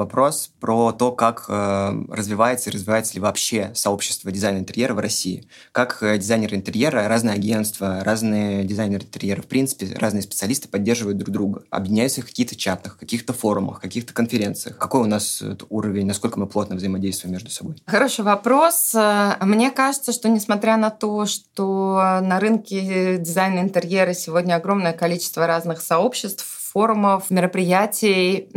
вопрос 0.00 0.50
про 0.60 0.92
то, 0.92 1.12
как 1.12 1.44
э, 1.48 1.92
развивается 2.08 2.70
и 2.70 2.72
развивается 2.72 3.14
ли 3.14 3.20
вообще 3.20 3.70
сообщество 3.74 4.32
дизайна 4.32 4.58
интерьера 4.58 4.94
в 4.94 4.98
России. 4.98 5.46
Как 5.72 6.02
э, 6.02 6.18
дизайнеры 6.18 6.56
интерьера, 6.56 7.06
разные 7.06 7.34
агентства, 7.34 8.02
разные 8.02 8.64
дизайнеры 8.64 9.04
интерьера, 9.04 9.42
в 9.42 9.46
принципе, 9.46 9.94
разные 9.94 10.22
специалисты 10.22 10.68
поддерживают 10.68 11.18
друг 11.18 11.30
друга, 11.30 11.62
объединяются 11.70 12.22
в 12.22 12.26
каких-то 12.26 12.56
чатах, 12.56 12.96
каких-то 12.96 13.32
форумах, 13.32 13.80
каких-то 13.80 14.12
конференциях. 14.14 14.78
Какой 14.78 15.02
у 15.02 15.06
нас 15.06 15.42
уровень, 15.68 16.06
насколько 16.06 16.40
мы 16.40 16.46
плотно 16.46 16.76
взаимодействуем 16.76 17.34
между 17.34 17.50
собой? 17.50 17.76
Хороший 17.86 18.24
вопрос. 18.24 18.94
Э, 18.94 19.36
мне 19.42 19.70
кажется, 19.70 20.12
что 20.12 20.28
несмотря 20.28 20.76
на 20.78 20.90
то, 20.90 21.26
что 21.26 22.20
на 22.22 22.40
рынке 22.40 23.18
дизайна 23.18 23.60
интерьера 23.60 24.14
сегодня 24.14 24.54
огромное 24.54 24.94
количество 24.94 25.46
разных 25.46 25.82
сообществ, 25.82 26.59
форумов, 26.72 27.30
мероприятий. 27.30 28.48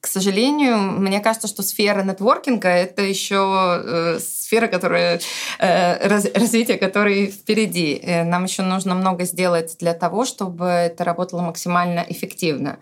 К 0.00 0.06
сожалению, 0.06 0.78
мне 0.78 1.20
кажется, 1.20 1.46
что 1.46 1.62
сфера 1.62 2.02
нетворкинга— 2.02 2.68
это 2.68 3.02
еще 3.02 3.82
э, 3.84 4.18
сфера, 4.18 4.66
которая, 4.66 5.20
э, 5.60 6.08
развитие 6.08 6.78
которой 6.78 7.28
впереди. 7.28 8.00
Э, 8.02 8.24
нам 8.24 8.44
еще 8.44 8.62
нужно 8.62 8.94
много 8.94 9.24
сделать 9.24 9.76
для 9.78 9.94
того, 9.94 10.24
чтобы 10.24 10.66
это 10.66 11.04
работало 11.04 11.42
максимально 11.42 12.04
эффективно. 12.08 12.78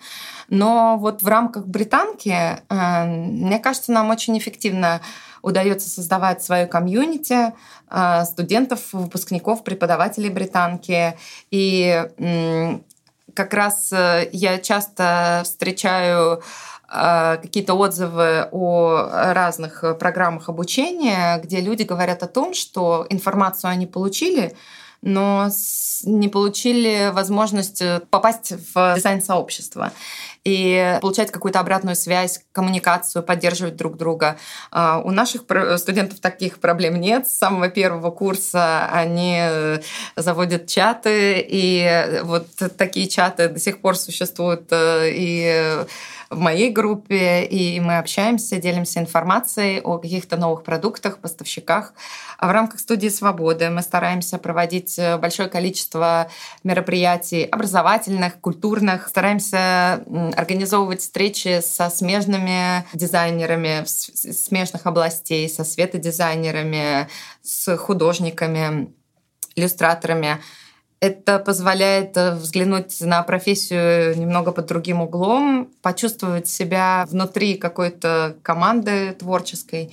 Но 0.49 0.97
вот 0.99 1.23
в 1.23 1.29
рамках 1.29 1.67
британки, 1.67 2.37
мне 2.69 3.59
кажется, 3.59 3.93
нам 3.93 4.11
очень 4.11 4.37
эффективно 4.37 5.01
удается 5.41 5.89
создавать 5.89 6.43
свою 6.43 6.69
комьюнити 6.69 7.53
студентов, 8.25 8.81
выпускников, 8.93 9.65
преподавателей 9.65 10.29
британки. 10.29 11.17
И 11.51 12.07
как 13.35 13.55
раз 13.55 13.93
э, 13.93 14.29
я 14.33 14.59
часто 14.59 15.43
встречаю 15.45 16.43
э, 16.89 17.39
какие-то 17.41 17.75
отзывы 17.75 18.49
о 18.51 19.33
разных 19.33 19.85
программах 19.99 20.49
обучения, 20.49 21.39
где 21.39 21.61
люди 21.61 21.83
говорят 21.83 22.23
о 22.23 22.29
том, 22.29 22.55
что 22.55 23.07
информацию 23.11 23.71
они 23.71 23.87
получили, 23.87 24.55
но 25.03 25.49
не 26.05 26.29
получили 26.29 27.11
возможность 27.13 27.83
э, 27.83 28.01
попасть 28.11 28.53
в 28.75 28.95
дизайн-сообщество 28.97 29.93
и 30.45 30.99
получать 31.01 31.31
какую-то 31.31 31.61
обратную 31.61 31.97
связь, 31.97 32.45
коммуникацию, 32.53 33.23
поддерживать 33.23 33.77
друг 33.77 33.97
друга. 33.97 34.39
А, 34.71 35.01
у 35.05 35.11
наших 35.11 35.43
студентов 35.77 36.21
таких 36.21 36.59
проблем 36.59 37.01
нет. 37.01 37.29
С 37.29 37.39
самого 37.39 37.69
первого 37.69 38.11
курса 38.11 38.89
они 38.93 39.37
э, 39.39 39.79
заводят 40.17 40.67
чаты, 40.67 41.45
и 41.49 42.21
вот 42.25 42.49
такие 42.77 43.09
чаты 43.09 43.49
до 43.49 43.61
сих 43.61 43.81
пор 43.81 43.97
существуют 43.97 44.69
э, 44.71 45.11
и 45.13 45.85
в 46.33 46.39
моей 46.39 46.71
группе, 46.71 47.45
и 47.45 47.79
мы 47.81 47.99
общаемся, 47.99 48.57
делимся 48.57 49.01
информацией 49.01 49.81
о 49.81 49.99
каких-то 49.99 50.37
новых 50.37 50.65
продуктах, 50.65 51.19
поставщиках. 51.19 51.93
А 52.39 52.49
в 52.49 52.51
рамках 52.51 52.81
студии 52.81 53.09
«Свободы» 53.09 53.71
мы 53.71 53.83
стараемся 53.83 54.39
проводить 54.39 54.99
э, 54.99 55.19
большое 55.19 55.49
количество 55.49 56.29
мероприятий 56.65 57.45
образовательных, 57.45 58.41
культурных, 58.41 59.09
стараемся 59.09 60.05
организовывать 60.37 61.03
встречи 61.03 61.61
со 61.61 61.91
смежными 61.91 62.85
дизайнерами 62.95 63.85
смежных 63.85 64.87
областей, 64.87 65.49
со 65.49 65.65
светодизайнерами, 65.65 67.09
с 67.43 67.77
художниками, 67.77 68.93
иллюстраторами. 69.55 70.41
Это 71.03 71.41
позволяет 71.41 72.17
э, 72.17 72.37
взглянуть 72.37 73.01
на 73.01 73.25
профессию 73.25 74.17
немного 74.17 74.53
под 74.53 74.67
другим 74.67 75.01
углом, 75.01 75.69
почувствовать 75.83 76.47
себя 76.47 77.09
внутри 77.11 77.57
какой-то 77.57 78.37
команды 78.43 79.13
творческой. 79.19 79.93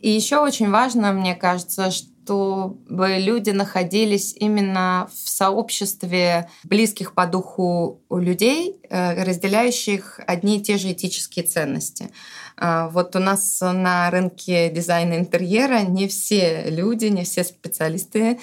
И 0.00 0.10
еще 0.10 0.40
очень 0.40 0.70
важно, 0.70 1.12
мне 1.12 1.34
кажется, 1.34 1.90
чтобы 1.90 3.16
люди 3.16 3.50
находились 3.52 4.34
именно 4.36 5.08
в 5.14 5.30
сообществе 5.30 6.50
близких 6.62 7.14
по 7.14 7.26
духу 7.26 8.02
людей, 8.10 8.76
э, 8.90 9.24
разделяющих 9.24 10.20
одни 10.26 10.58
и 10.58 10.62
те 10.62 10.76
же 10.76 10.92
этические 10.92 11.46
ценности. 11.46 12.10
А, 12.58 12.88
вот 12.88 13.16
у 13.16 13.18
нас 13.18 13.62
на 13.62 14.10
рынке 14.10 14.68
дизайна 14.68 15.14
интерьера 15.14 15.80
не 15.80 16.06
все 16.06 16.64
люди, 16.68 17.06
не 17.06 17.24
все 17.24 17.44
специалисты 17.44 18.38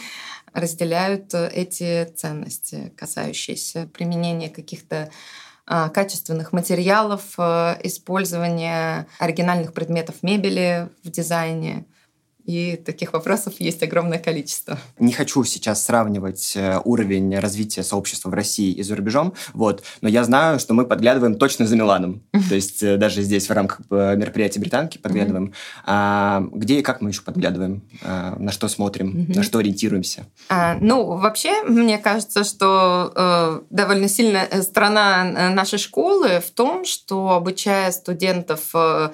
разделяют 0.56 1.34
э, 1.34 1.50
эти 1.54 2.06
ценности, 2.16 2.94
касающиеся 2.96 3.88
применения 3.94 4.50
каких-то 4.50 5.12
а, 5.68 5.90
качественных 5.90 6.54
материалов, 6.54 7.34
э, 7.38 7.76
использования 7.84 9.08
оригинальных 9.20 9.74
предметов 9.74 10.16
мебели 10.22 10.90
в 11.04 11.10
дизайне, 11.10 11.86
и 12.46 12.76
таких 12.76 13.14
вопросов 13.14 13.56
есть 13.60 13.82
огромное 13.84 14.20
количество. 14.20 14.78
Не 15.00 15.14
хочу 15.14 15.44
сейчас 15.44 15.84
сравнивать 15.84 16.54
э, 16.56 16.80
уровень 16.84 17.38
развития 17.40 17.84
сообщества 17.84 18.30
в 18.30 18.34
России 18.34 18.72
и 18.72 18.84
за 18.84 18.96
рубежом, 18.96 19.34
вот, 19.54 19.84
но 20.02 20.10
я 20.10 20.24
знаю, 20.24 20.60
что 20.60 20.74
мы 20.74 20.86
подглядываем 20.86 21.36
точно 21.36 21.66
за 21.68 21.76
Миланом. 21.76 22.24
То 22.50 22.56
есть 22.56 22.84
э, 22.84 22.98
даже 22.98 23.22
здесь 23.22 23.50
в 23.50 23.52
рамках 23.52 23.82
э, 23.90 24.16
мероприятия 24.16 24.60
британки 24.60 24.98
подглядываем. 24.98 25.54
А 25.86 26.44
где 26.52 26.80
и 26.80 26.82
как 26.82 27.02
мы 27.02 27.10
еще 27.10 27.22
подглядываем? 27.22 27.84
А, 28.02 28.36
на 28.38 28.52
что 28.52 28.68
смотрим? 28.68 29.26
На 29.30 29.44
что 29.44 29.60
ориентируемся? 29.60 30.28
А, 30.50 30.78
ну, 30.80 31.18
вообще, 31.18 31.64
мне 31.64 31.98
кажется, 31.98 32.44
что 32.44 33.12
э, 33.16 33.62
довольно 33.70 34.08
сильная 34.08 34.48
страна 34.62 35.50
нашей 35.52 35.80
школы 35.80 36.40
в 36.46 36.52
том, 36.52 36.86
что 36.86 37.32
обучая 37.32 37.92
студентов 37.92 38.70
э, 38.74 39.10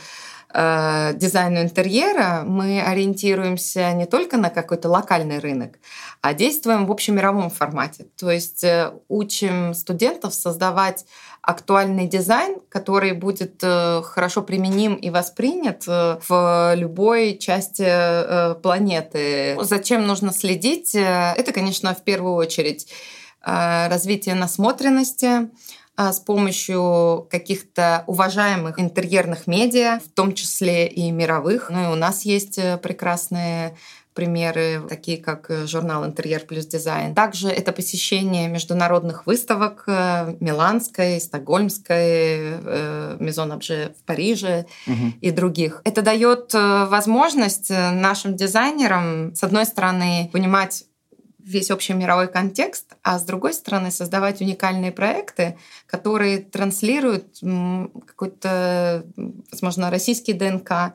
дизайну 0.54 1.62
интерьера, 1.62 2.44
мы 2.46 2.82
ориентируемся 2.82 3.92
не 3.94 4.06
только 4.06 4.38
на 4.38 4.50
какой-то 4.50 4.90
локальный 4.90 5.40
рынок, 5.40 5.80
а 6.22 6.34
действуем 6.34 6.86
в 6.86 6.92
общемировом 6.92 7.50
формате. 7.50 8.08
То 8.18 8.30
есть 8.30 8.64
э, 8.64 8.92
учим 9.08 9.74
студентов 9.74 10.34
создавать 10.34 11.06
актуальный 11.42 12.08
дизайн, 12.08 12.58
который 12.70 13.14
будет 13.14 13.62
э, 13.64 14.02
хорошо 14.04 14.42
применим 14.44 14.96
и 14.96 15.10
воспринят 15.10 15.84
э, 15.88 16.20
в 16.28 16.74
любой 16.76 17.38
части 17.38 17.86
э, 17.86 18.56
планеты. 18.62 19.58
Зачем 19.62 20.06
нужно 20.06 20.32
следить? 20.32 20.94
Это, 20.94 21.52
конечно, 21.52 21.94
в 21.96 22.04
первую 22.04 22.36
очередь 22.36 22.88
развитие 23.44 24.36
насмотренности, 24.36 25.50
с 26.12 26.20
помощью 26.20 27.28
каких-то 27.30 28.04
уважаемых 28.08 28.80
интерьерных 28.80 29.48
медиа, 29.48 30.00
в 30.00 30.10
том 30.10 30.34
числе 30.34 30.88
и 30.88 31.12
мировых. 31.12 31.70
Ну 31.70 31.84
и 31.84 31.94
у 31.94 31.96
нас 31.96 32.24
есть 32.24 32.60
прекрасные 32.82 33.76
примеры, 34.14 34.82
такие 34.90 35.18
как 35.18 35.50
э, 35.50 35.66
журнал 35.68 36.06
«Интерьер 36.06 36.42
плюс 36.42 36.66
дизайн». 36.66 37.16
Также 37.16 37.50
это 37.50 37.72
посещение 37.72 38.50
международных 38.50 39.26
выставок 39.26 39.84
э, 39.88 40.36
Миланской, 40.40 41.22
Стокгольмской, 41.22 42.60
Мезон 43.20 43.54
Обже 43.54 43.94
в 44.00 44.04
Париже 44.04 44.66
угу. 44.86 45.14
и 45.22 45.32
других. 45.32 45.82
Это 45.86 46.02
дает 46.02 46.54
э, 46.54 46.86
возможность 46.86 47.70
нашим 47.70 48.36
дизайнерам, 48.36 49.34
с 49.34 49.44
одной 49.44 49.66
стороны, 49.66 50.30
понимать 50.34 50.84
весь 51.44 51.72
общий 51.72 51.94
мировой 51.94 52.28
контекст, 52.28 52.94
а 53.04 53.20
с 53.20 53.24
другой 53.24 53.54
стороны 53.54 53.92
создавать 53.92 54.42
уникальные 54.42 54.92
проекты, 54.92 55.58
которые 55.86 56.40
транслируют 56.40 57.40
какой-то, 58.06 59.06
возможно, 59.52 59.90
российский 59.90 60.34
ДНК, 60.34 60.94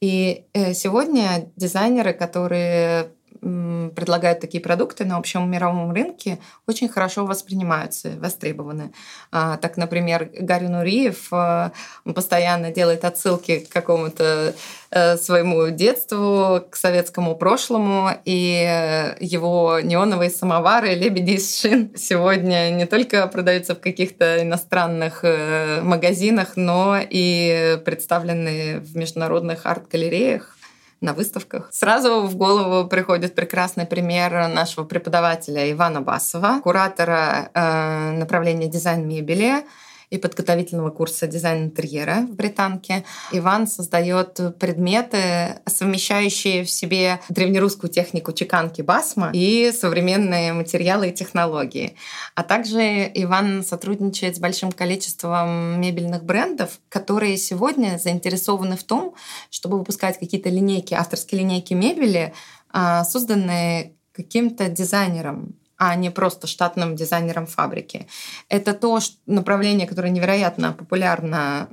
и 0.00 0.44
э, 0.52 0.74
сегодня 0.74 1.50
дизайнеры, 1.56 2.12
которые 2.12 3.12
предлагают 3.40 4.40
такие 4.40 4.62
продукты 4.62 5.04
на 5.04 5.16
общем 5.16 5.50
мировом 5.50 5.92
рынке, 5.92 6.38
очень 6.66 6.88
хорошо 6.88 7.26
воспринимаются, 7.26 8.10
востребованы. 8.18 8.92
А, 9.32 9.56
так, 9.56 9.76
например, 9.76 10.30
Гарри 10.38 10.66
Нуриев 10.66 11.28
а, 11.30 11.72
постоянно 12.04 12.70
делает 12.70 13.04
отсылки 13.04 13.60
к 13.60 13.68
какому-то 13.68 14.54
э, 14.90 15.16
своему 15.16 15.68
детству, 15.70 16.62
к 16.70 16.76
советскому 16.76 17.36
прошлому, 17.36 18.10
и 18.24 19.14
его 19.20 19.80
неоновые 19.80 20.30
самовары 20.30 20.94
«Лебеди 20.94 21.32
из 21.32 21.60
шин» 21.60 21.92
сегодня 21.96 22.70
не 22.70 22.86
только 22.86 23.26
продаются 23.26 23.74
в 23.74 23.80
каких-то 23.80 24.42
иностранных 24.42 25.20
э, 25.22 25.80
магазинах, 25.82 26.56
но 26.56 26.98
и 26.98 27.78
представлены 27.84 28.80
в 28.80 28.96
международных 28.96 29.66
арт-галереях 29.66 30.55
на 31.00 31.12
выставках. 31.12 31.68
Сразу 31.72 32.22
в 32.22 32.36
голову 32.36 32.88
приходит 32.88 33.34
прекрасный 33.34 33.86
пример 33.86 34.48
нашего 34.48 34.84
преподавателя 34.84 35.70
Ивана 35.70 36.00
Басова, 36.00 36.60
куратора 36.62 37.50
э, 37.52 38.12
направления 38.12 38.68
дизайн 38.68 39.06
мебели, 39.06 39.64
и 40.10 40.18
подготовительного 40.18 40.90
курса 40.90 41.26
дизайн 41.26 41.64
интерьера 41.64 42.26
в 42.28 42.34
Британке. 42.34 43.04
Иван 43.32 43.66
создает 43.66 44.40
предметы, 44.58 45.60
совмещающие 45.66 46.64
в 46.64 46.70
себе 46.70 47.20
древнерусскую 47.28 47.90
технику 47.90 48.32
чеканки 48.32 48.82
басма 48.82 49.30
и 49.32 49.72
современные 49.72 50.52
материалы 50.52 51.08
и 51.08 51.12
технологии. 51.12 51.96
А 52.34 52.42
также 52.42 53.10
Иван 53.14 53.64
сотрудничает 53.64 54.36
с 54.36 54.38
большим 54.38 54.72
количеством 54.72 55.80
мебельных 55.80 56.24
брендов, 56.24 56.78
которые 56.88 57.36
сегодня 57.36 57.98
заинтересованы 57.98 58.76
в 58.76 58.84
том, 58.84 59.14
чтобы 59.50 59.78
выпускать 59.78 60.18
какие-то 60.18 60.48
линейки, 60.48 60.94
авторские 60.94 61.40
линейки 61.40 61.74
мебели, 61.74 62.32
а, 62.70 63.04
созданные 63.04 63.94
каким-то 64.12 64.68
дизайнером 64.68 65.54
а 65.76 65.94
не 65.94 66.10
просто 66.10 66.46
штатным 66.46 66.96
дизайнером 66.96 67.46
фабрики. 67.46 68.06
Это 68.48 68.72
то 68.72 68.98
направление, 69.26 69.86
которое 69.86 70.10
невероятно 70.10 70.72
популярно 70.72 71.68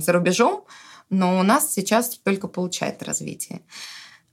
за 0.00 0.12
рубежом, 0.12 0.64
но 1.08 1.38
у 1.38 1.42
нас 1.42 1.72
сейчас 1.72 2.18
только 2.18 2.48
получает 2.48 3.02
развитие. 3.02 3.62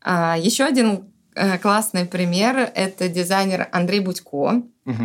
А, 0.01 0.37
Еще 0.37 0.63
один 0.63 1.11
э, 1.35 1.57
классный 1.57 2.05
пример— 2.05 2.71
это 2.75 3.09
дизайнер 3.09 3.67
Андрей 3.71 3.99
Будько. 3.99 4.61
Угу. 4.85 5.03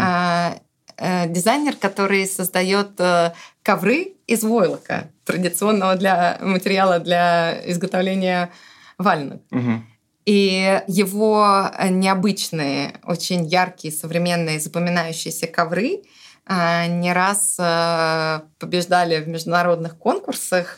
Дизайнер, 1.28 1.74
который 1.76 2.26
создает 2.26 3.00
э, 3.00 3.32
ковры 3.62 4.14
из 4.26 4.44
войлока, 4.44 5.10
традиционного 5.24 5.96
для 5.96 6.38
материала 6.40 7.00
для 7.00 7.60
изготовления 7.70 8.50
валенок. 8.98 9.42
Угу. 9.50 9.82
И 10.24 10.80
его 10.86 11.68
э, 11.76 11.88
необычные, 11.88 12.94
очень 13.04 13.44
яркие, 13.44 13.92
современные, 13.92 14.60
запоминающиеся 14.60 15.48
ковры 15.48 16.02
э, 16.46 16.86
не 16.86 17.12
раз 17.12 17.56
э, 17.58 18.40
побеждали 18.58 19.20
в 19.20 19.28
международных 19.28 19.98
конкурсах. 19.98 20.76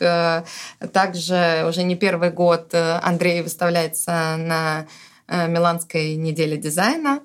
Также 0.93 1.65
уже 1.67 1.83
не 1.83 1.95
первый 1.95 2.31
год 2.31 2.73
Андрей 2.73 3.41
выставляется 3.41 4.35
на 4.37 4.87
Миланской 5.27 6.15
неделе 6.15 6.57
дизайна 6.57 7.21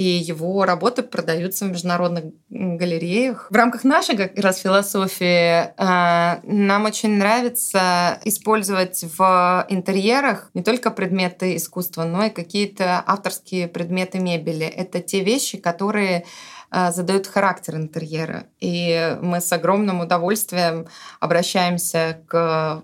и 0.00 0.02
его 0.02 0.64
работы 0.64 1.02
продаются 1.02 1.66
в 1.66 1.72
международных 1.72 2.24
галереях. 2.48 3.48
В 3.50 3.54
рамках 3.54 3.84
нашей 3.84 4.16
как 4.16 4.34
раз 4.38 4.60
философии 4.60 5.74
э, 5.76 6.40
нам 6.42 6.86
очень 6.86 7.18
нравится 7.18 8.18
использовать 8.24 9.04
в 9.18 9.66
интерьерах 9.68 10.48
не 10.54 10.62
только 10.62 10.90
предметы 10.90 11.54
искусства, 11.54 12.04
но 12.04 12.24
и 12.24 12.30
какие-то 12.30 13.04
авторские 13.06 13.68
предметы 13.68 14.20
мебели. 14.20 14.64
Это 14.64 15.02
те 15.02 15.22
вещи, 15.22 15.58
которые 15.58 16.24
э, 16.70 16.92
задают 16.92 17.26
характер 17.26 17.76
интерьера. 17.76 18.46
И 18.58 19.18
мы 19.20 19.42
с 19.42 19.52
огромным 19.52 20.00
удовольствием 20.00 20.86
обращаемся 21.20 22.22
к 22.26 22.82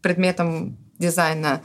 предметам 0.00 0.78
дизайна 1.00 1.62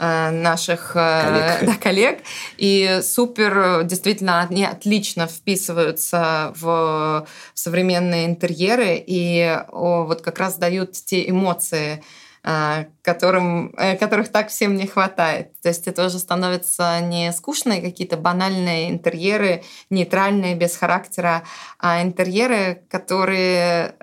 наших 0.00 0.92
э, 0.94 1.22
коллег. 1.22 1.60
Да, 1.62 1.74
коллег. 1.74 2.18
И 2.56 3.00
супер, 3.02 3.84
действительно, 3.84 4.40
они 4.40 4.64
отлично 4.64 5.26
вписываются 5.26 6.52
в 6.56 7.26
современные 7.54 8.26
интерьеры 8.26 9.02
и 9.06 9.58
вот 9.70 10.22
как 10.22 10.38
раз 10.38 10.56
дают 10.56 10.92
те 10.92 11.28
эмоции, 11.28 12.02
э, 12.42 12.86
которым, 13.02 13.74
которых 14.00 14.28
так 14.28 14.48
всем 14.48 14.76
не 14.76 14.86
хватает. 14.86 15.52
То 15.60 15.68
есть 15.68 15.86
это 15.86 16.06
уже 16.06 16.18
становятся 16.18 17.00
не 17.00 17.30
скучные 17.32 17.82
какие-то 17.82 18.16
банальные 18.16 18.90
интерьеры, 18.90 19.62
нейтральные, 19.90 20.54
без 20.54 20.76
характера, 20.76 21.42
а 21.78 22.02
интерьеры, 22.02 22.82
которые 22.88 23.94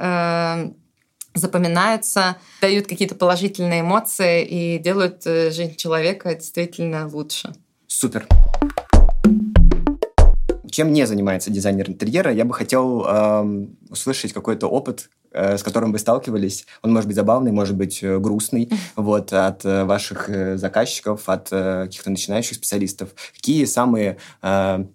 запоминаются, 1.38 2.38
дают 2.62 2.88
какие-то 2.88 3.16
положительные 3.16 3.82
эмоции 3.82 4.46
и 4.46 4.80
делают 4.80 5.26
э, 5.26 5.52
жизнь 5.52 5.76
человека 5.76 6.34
действительно 6.36 7.08
лучше. 7.08 7.54
Супер. 7.88 8.28
Чем 10.70 10.92
не 10.94 11.08
занимается 11.08 11.50
дизайнер 11.50 11.90
интерьера, 11.90 12.32
я 12.32 12.46
бы 12.46 12.54
хотел 12.54 13.06
э, 13.08 13.68
услышать 13.90 14.34
какой-то 14.34 14.68
опыт, 14.68 15.10
э, 15.32 15.58
с 15.58 15.64
которым 15.64 15.92
вы 15.92 16.00
сталкивались. 16.00 16.66
Он 16.84 16.94
может 16.94 17.08
быть 17.08 17.16
забавный, 17.16 17.52
может 17.52 17.76
быть 17.76 18.04
э, 18.04 18.20
грустный, 18.20 18.70
вот, 18.96 19.34
от 19.34 19.66
э, 19.66 19.86
ваших 19.86 20.30
э, 20.30 20.58
заказчиков, 20.58 21.30
от 21.30 21.48
э, 21.52 21.86
каких-то 21.86 22.10
начинающих 22.10 22.58
специалистов. 22.58 23.16
Какие 23.34 23.66
самые 23.66 24.18
э, 24.42 24.86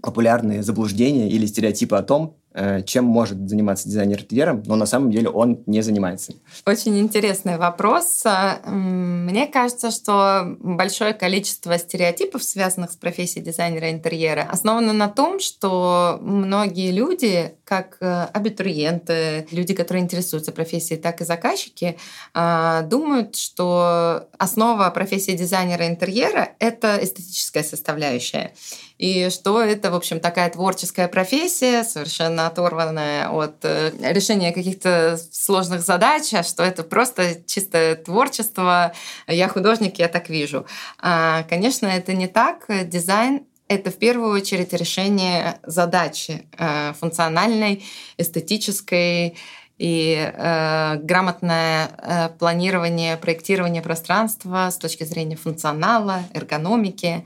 популярные 0.00 0.62
заблуждения 0.62 1.28
или 1.28 1.46
стереотипы 1.46 1.96
о 1.96 2.02
том, 2.02 2.36
чем 2.84 3.04
может 3.04 3.48
заниматься 3.48 3.88
дизайнер 3.88 4.20
интерьером, 4.20 4.62
но 4.66 4.74
на 4.74 4.86
самом 4.86 5.10
деле 5.10 5.28
он 5.28 5.62
не 5.66 5.82
занимается. 5.82 6.32
Очень 6.66 6.98
интересный 6.98 7.58
вопрос. 7.58 8.22
А, 8.24 8.60
мне 8.66 9.46
кажется, 9.46 9.92
что 9.92 10.56
большое 10.58 11.14
количество 11.14 11.78
стереотипов, 11.78 12.42
связанных 12.42 12.90
с 12.90 12.96
профессией 12.96 13.44
дизайнера 13.44 13.90
интерьера, 13.92 14.48
основано 14.50 14.92
на 14.92 15.08
том, 15.08 15.38
что 15.38 16.18
многие 16.20 16.90
люди, 16.90 17.54
как 17.64 17.98
э, 18.00 18.24
абитуриенты, 18.32 19.46
люди, 19.52 19.74
которые 19.74 20.02
интересуются 20.02 20.50
профессией, 20.50 20.98
так 20.98 21.20
и 21.20 21.24
заказчики, 21.24 21.96
думают, 22.34 23.36
что 23.36 24.28
основа 24.38 24.90
профессии 24.90 25.32
дизайнера 25.32 25.86
интерьера— 25.86 26.50
это 26.58 26.98
эстетическая 27.00 27.62
составляющая 27.62 28.52
и 29.00 29.30
что 29.30 29.62
это, 29.62 29.90
в 29.90 29.94
общем, 29.94 30.20
такая 30.20 30.50
творческая 30.50 31.08
профессия, 31.08 31.84
совершенно 31.84 32.46
оторванная 32.46 33.30
от 33.30 33.64
э, 33.64 33.92
решения 34.12 34.52
каких-то 34.52 35.18
сложных 35.32 35.80
задач, 35.80 36.34
а 36.34 36.42
что 36.42 36.62
это 36.62 36.82
просто 36.82 37.36
чистое 37.46 37.96
творчество. 37.96 38.92
Я 39.26 39.48
художник, 39.48 39.98
я 39.98 40.08
так 40.08 40.28
вижу. 40.28 40.66
А, 40.98 41.44
конечно, 41.44 41.86
это 41.86 42.12
не 42.12 42.26
так. 42.26 42.66
Дизайн 42.90 43.46
это 43.68 43.90
в 43.90 43.96
первую 43.96 44.32
очередь 44.32 44.74
решение 44.74 45.58
задачи 45.64 46.46
э, 46.58 46.92
функциональной, 46.92 47.82
эстетической, 48.18 49.38
и 49.78 50.14
э, 50.14 50.96
грамотное 50.96 51.88
э, 51.96 52.28
планирование, 52.38 53.16
проектирование 53.16 53.80
пространства 53.80 54.68
с 54.70 54.76
точки 54.76 55.04
зрения 55.04 55.36
функционала, 55.36 56.24
эргономики, 56.34 57.24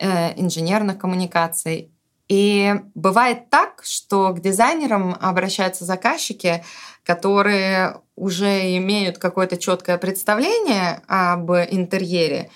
инженерных 0.00 0.98
коммуникаций. 0.98 1.92
И 2.28 2.74
бывает 2.94 3.50
так, 3.50 3.82
что 3.84 4.32
к 4.32 4.40
дизайнерам 4.40 5.16
обращаются 5.20 5.84
заказчики, 5.84 6.64
которые 7.04 8.00
уже 8.14 8.76
имеют 8.76 9.18
какое-то 9.18 9.56
четкое 9.56 9.98
представление 9.98 11.02
об 11.08 11.50
интерьере, 11.50 12.50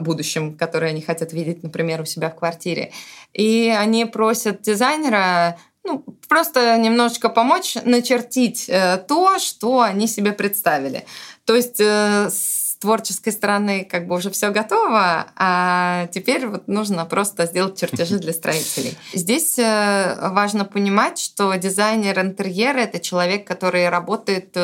будущем, 0.00 0.56
которое 0.56 0.88
они 0.88 1.00
хотят 1.00 1.32
видеть, 1.32 1.62
например, 1.62 2.02
у 2.02 2.04
себя 2.04 2.28
в 2.28 2.36
квартире. 2.36 2.92
И 3.32 3.74
они 3.74 4.04
просят 4.04 4.60
дизайнера 4.62 5.56
ну, 5.86 6.04
просто 6.28 6.76
немножечко 6.76 7.28
помочь 7.28 7.76
начертить 7.84 8.68
э, 8.68 8.98
то, 9.06 9.38
что 9.38 9.82
они 9.82 10.06
себе 10.08 10.32
представили. 10.32 11.06
То 11.44 11.54
есть 11.54 11.80
э, 11.80 12.28
с 12.76 12.78
творческой 12.78 13.32
стороны 13.32 13.88
как 13.90 14.06
бы 14.06 14.16
уже 14.16 14.30
все 14.30 14.50
готово, 14.50 15.28
а 15.34 16.08
теперь 16.12 16.46
вот 16.46 16.68
нужно 16.68 17.06
просто 17.06 17.46
сделать 17.46 17.80
чертежи 17.80 18.18
для 18.20 18.34
строителей. 18.34 18.98
Здесь 19.14 19.58
э, 19.58 20.28
важно 20.30 20.66
понимать, 20.66 21.18
что 21.18 21.54
дизайнер 21.54 22.20
интерьера— 22.20 22.78
это 22.80 23.00
человек, 23.00 23.46
который 23.46 23.88
работает 23.88 24.54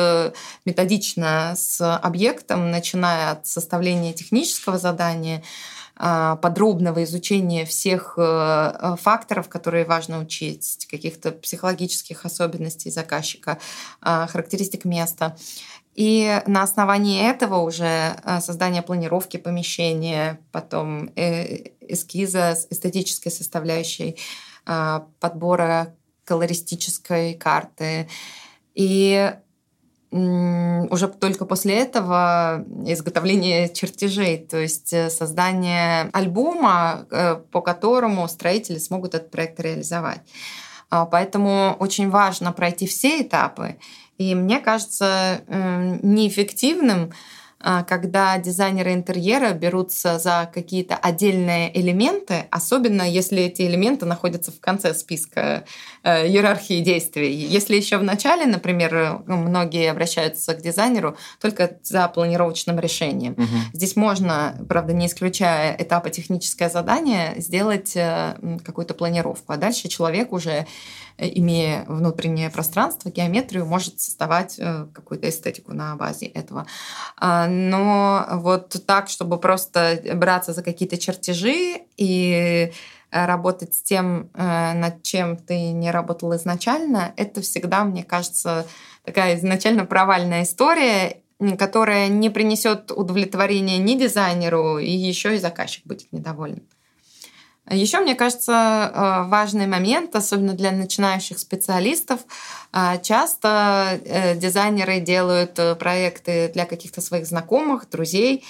методично 0.63 1.53
с 1.57 1.97
объектом, 1.97 2.69
начиная 2.69 3.31
от 3.31 3.47
составления 3.47 4.13
технического 4.13 4.77
задания, 4.77 5.41
а, 5.95 6.37
подробного 6.37 7.03
изучения 7.03 7.65
всех 7.65 8.15
э, 8.17 8.21
э, 8.21 8.95
факторов, 8.99 9.47
которые 9.47 9.85
важно 9.85 10.19
учить, 10.19 10.87
каких-то 10.89 11.31
психологических 11.31 12.25
особенностей 12.25 12.89
заказчика, 12.89 13.59
а, 14.01 14.25
характеристик 14.25 14.85
места. 14.85 15.37
И 15.95 16.41
на 16.47 16.63
основании 16.63 17.29
этого 17.29 17.57
уже 17.57 18.15
э, 18.23 18.39
создание 18.39 18.81
планировки 18.81 19.37
помещения, 19.37 20.39
потом 20.51 21.11
эскиза 21.15 22.55
с 22.55 22.67
эстетической 22.69 23.29
составляющей, 23.29 24.17
а, 24.65 25.07
подбора 25.19 25.93
колористической 26.25 27.33
карты. 27.33 28.07
И 28.75 29.33
уже 30.11 31.07
только 31.07 31.45
после 31.45 31.79
этого 31.79 32.63
изготовление 32.85 33.67
чертежей, 33.73 34.37
то 34.37 34.59
есть 34.59 34.93
э, 34.93 35.09
создание 35.09 36.11
альбома, 36.13 37.07
э, 37.09 37.37
по 37.51 37.61
которому 37.61 38.27
строители 38.27 38.77
смогут 38.77 39.15
этот 39.15 39.31
проект 39.31 39.59
реализовать. 39.59 40.21
А, 40.91 41.07
поэтому 41.07 41.75
очень 41.79 42.11
важно 42.11 42.51
пройти 42.51 42.85
все 42.85 43.23
этапы. 43.23 43.77
И 44.17 44.35
мне 44.35 44.59
кажется 44.59 45.41
неэффективным 45.47 47.11
а, 47.65 47.83
когда 47.83 48.37
дизайнеры 48.37 48.91
интерьера 48.91 49.53
берутся 49.53 50.19
за 50.19 50.51
какие-то 50.53 50.97
отдельные 50.97 51.71
элементы, 51.79 52.45
особенно 52.51 53.09
если 53.09 53.43
эти 53.43 53.61
элементы 53.61 54.05
находятся 54.05 54.51
в 54.51 54.59
конце 54.59 54.93
списка 54.93 55.63
э, 56.03 56.27
иерархии 56.27 56.81
действий. 56.81 57.31
Если 57.33 57.77
еще 57.77 57.97
в 57.97 58.03
начале, 58.03 58.47
например, 58.47 59.23
многие 59.27 59.89
обращаются 59.89 60.55
к 60.55 60.61
дизайнеру 60.61 61.15
только 61.39 61.77
за 61.83 62.05
планировочным 62.09 62.81
решением. 62.81 63.31
Угу. 63.33 63.57
Здесь 63.71 63.95
можно, 63.95 64.57
правда, 64.67 64.91
не 64.91 65.07
исключая 65.07 65.73
этапа 65.79 66.09
техническое 66.09 66.69
задание, 66.69 67.35
сделать 67.37 67.93
э, 67.95 68.35
какую-то 68.65 68.93
планировку, 68.93 69.53
а 69.53 69.57
дальше 69.57 69.87
человек 69.87 70.33
уже 70.33 70.67
имея 71.17 71.85
внутреннее 71.87 72.49
пространство, 72.49 73.09
геометрию, 73.09 73.65
может 73.65 73.99
создавать 73.99 74.55
э, 74.57 74.87
какую-то 74.93 75.29
эстетику 75.29 75.73
на 75.73 75.95
базе 75.95 76.25
этого. 76.27 76.65
А, 77.17 77.47
но 77.47 78.25
вот 78.31 78.75
так, 78.85 79.09
чтобы 79.09 79.37
просто 79.37 80.01
браться 80.15 80.53
за 80.53 80.63
какие-то 80.63 80.97
чертежи 80.97 81.81
и 81.97 82.71
э, 83.11 83.25
работать 83.25 83.73
с 83.73 83.81
тем, 83.83 84.29
над 84.33 85.03
чем 85.03 85.37
ты 85.37 85.71
не 85.71 85.91
работал 85.91 86.35
изначально, 86.35 87.13
это 87.15 87.41
всегда, 87.41 87.83
мне 87.83 88.03
кажется, 88.03 88.65
такая 89.03 89.37
изначально 89.37 89.85
провальная 89.85 90.43
история, 90.43 91.23
которая 91.57 92.07
не 92.07 92.29
принесет 92.29 92.91
удовлетворения 92.91 93.77
ни 93.77 93.95
дизайнеру, 93.95 94.77
и 94.77 94.89
еще 94.89 95.35
и 95.35 95.39
заказчик 95.39 95.85
будет 95.85 96.11
недоволен. 96.11 96.63
Еще, 97.69 97.99
мне 97.99 98.13
кажется, 98.13 98.91
э, 98.93 99.29
важный 99.29 99.67
момент, 99.67 100.15
особенно 100.15 100.53
для 100.53 100.71
начинающих 100.71 101.39
специалистов, 101.39 102.19
э, 102.73 103.01
часто 103.01 104.01
э, 104.03 104.35
дизайнеры 104.35 104.99
делают 104.99 105.59
проекты 105.79 106.51
для 106.53 106.65
каких-то 106.65 106.99
своих 106.99 107.25
знакомых, 107.25 107.89
друзей 107.89 108.43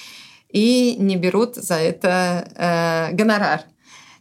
и 0.48 0.96
не 0.98 1.16
берут 1.16 1.56
за 1.56 1.74
это 1.74 3.10
гонорар. 3.12 3.62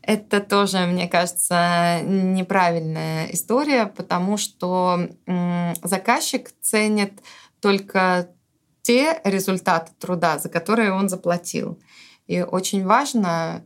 Это 0.02 0.42
тоже, 0.42 0.80
мне 0.80 1.08
кажется, 1.08 2.02
неправильная 2.04 3.28
история, 3.28 3.86
потому 3.86 4.38
что 4.38 5.10
заказчик 5.84 6.50
ценит 6.60 7.14
только 7.62 8.30
те 8.82 9.22
результаты 9.24 9.92
труда, 10.00 10.40
за 10.40 10.50
которые 10.50 10.92
он 10.92 11.08
заплатил. 11.08 11.80
И 12.26 12.42
очень 12.42 12.84
важно 12.84 13.64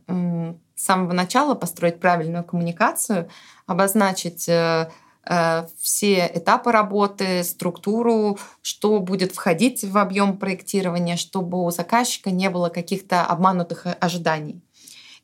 с 0.78 0.84
самого 0.84 1.12
начала 1.12 1.54
построить 1.54 1.98
правильную 1.98 2.44
коммуникацию, 2.44 3.28
обозначить 3.66 4.48
э, 4.48 4.88
э, 5.28 5.66
все 5.76 6.30
этапы 6.32 6.70
работы, 6.70 7.42
структуру, 7.42 8.38
что 8.62 9.00
будет 9.00 9.32
входить 9.32 9.82
в 9.82 9.98
объем 9.98 10.38
проектирования, 10.38 11.16
чтобы 11.16 11.64
у 11.64 11.70
заказчика 11.72 12.30
не 12.30 12.48
было 12.48 12.68
каких-то 12.68 13.24
обманутых 13.24 13.86
ожиданий. 13.98 14.62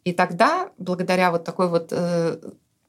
И 0.03 0.13
тогда, 0.13 0.71
благодаря 0.77 1.31
вот 1.31 1.45
такой 1.45 1.69
вот 1.69 1.89
э, 1.93 2.37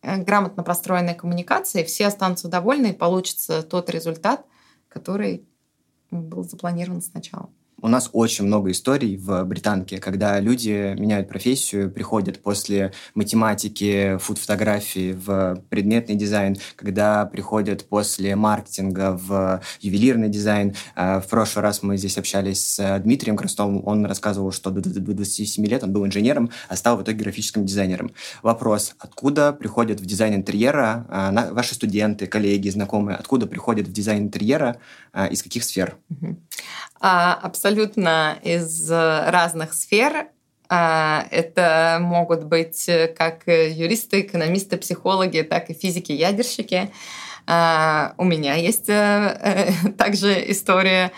грамотно 0.01 0.63
простроенной 0.63 1.13
коммуникации, 1.13 1.84
все 1.84 2.08
останутся 2.08 2.47
довольны 2.47 2.88
и 2.88 2.93
получится 2.93 3.62
тот 3.62 3.91
результат, 3.91 4.43
который 4.89 5.47
был 6.10 6.43
запланирован 6.43 7.04
сначала. 7.04 7.49
У 7.86 7.88
нас 7.88 8.10
очень 8.13 8.45
много 8.45 8.71
историй 8.71 9.15
в 9.15 9.43
британке, 9.43 10.00
когда 10.00 10.39
люди 10.39 10.95
меняют 10.98 11.30
профессию, 11.30 11.91
приходят 11.91 12.41
после 12.41 12.93
математики, 13.13 14.17
фуд-фотографии 14.17 15.13
в 15.13 15.62
предметный 15.69 16.15
дизайн, 16.15 16.58
когда 16.78 17.28
приходят 17.28 17.88
после 17.88 18.36
маркетинга 18.36 19.12
в 19.15 19.62
ювелирный 19.82 20.30
дизайн. 20.30 20.74
А, 20.95 21.19
в 21.19 21.28
прошлый 21.28 21.62
раз 21.62 21.84
мы 21.84 21.95
здесь 21.98 22.17
общались 22.17 22.65
с 22.65 23.00
Дмитрием 23.02 23.38
Крастовым, 23.38 23.84
он 23.86 24.08
рассказывал, 24.08 24.52
что 24.52 24.71
до 24.71 24.82
27 24.82 25.63
лет 25.67 25.84
он 25.84 25.93
был 25.93 26.08
инженером, 26.08 26.50
а 26.67 26.76
стал 26.76 26.98
в 26.98 27.04
итоге 27.04 27.19
графическим 27.19 27.67
дизайнером. 27.67 28.10
Вопрос, 28.41 28.95
откуда 28.98 29.54
приходят 29.54 30.00
в 30.00 30.06
дизайн 30.08 30.34
интерьера 30.34 31.06
а, 31.08 31.52
ваши 31.52 31.76
студенты, 31.76 32.26
коллеги, 32.26 32.69
знакомые, 32.69 33.15
откуда 33.15 33.45
приходят 33.45 33.88
в 33.88 33.91
дизайн 33.91 34.24
интерьера, 34.24 34.78
а, 35.13 35.28
из 35.28 35.43
каких 35.43 35.63
сфер? 35.63 35.98
Абсолютно 36.99 37.41
абсолютно 37.43 38.38
из 38.43 38.89
разных 38.89 39.73
сфер. 39.73 40.27
А, 40.67 41.25
это 41.29 41.99
могут 42.01 42.43
быть 42.45 42.89
как 43.17 43.43
юристы, 43.47 44.21
экономисты, 44.21 44.77
психологи, 44.77 45.41
так 45.41 45.69
и 45.69 45.73
физики-ядерщики. 45.73 46.91
А, 47.47 48.15
у 48.17 48.23
меня 48.23 48.55
есть 48.55 48.89
э, 48.89 49.71
также 49.97 50.51
история 50.51 51.12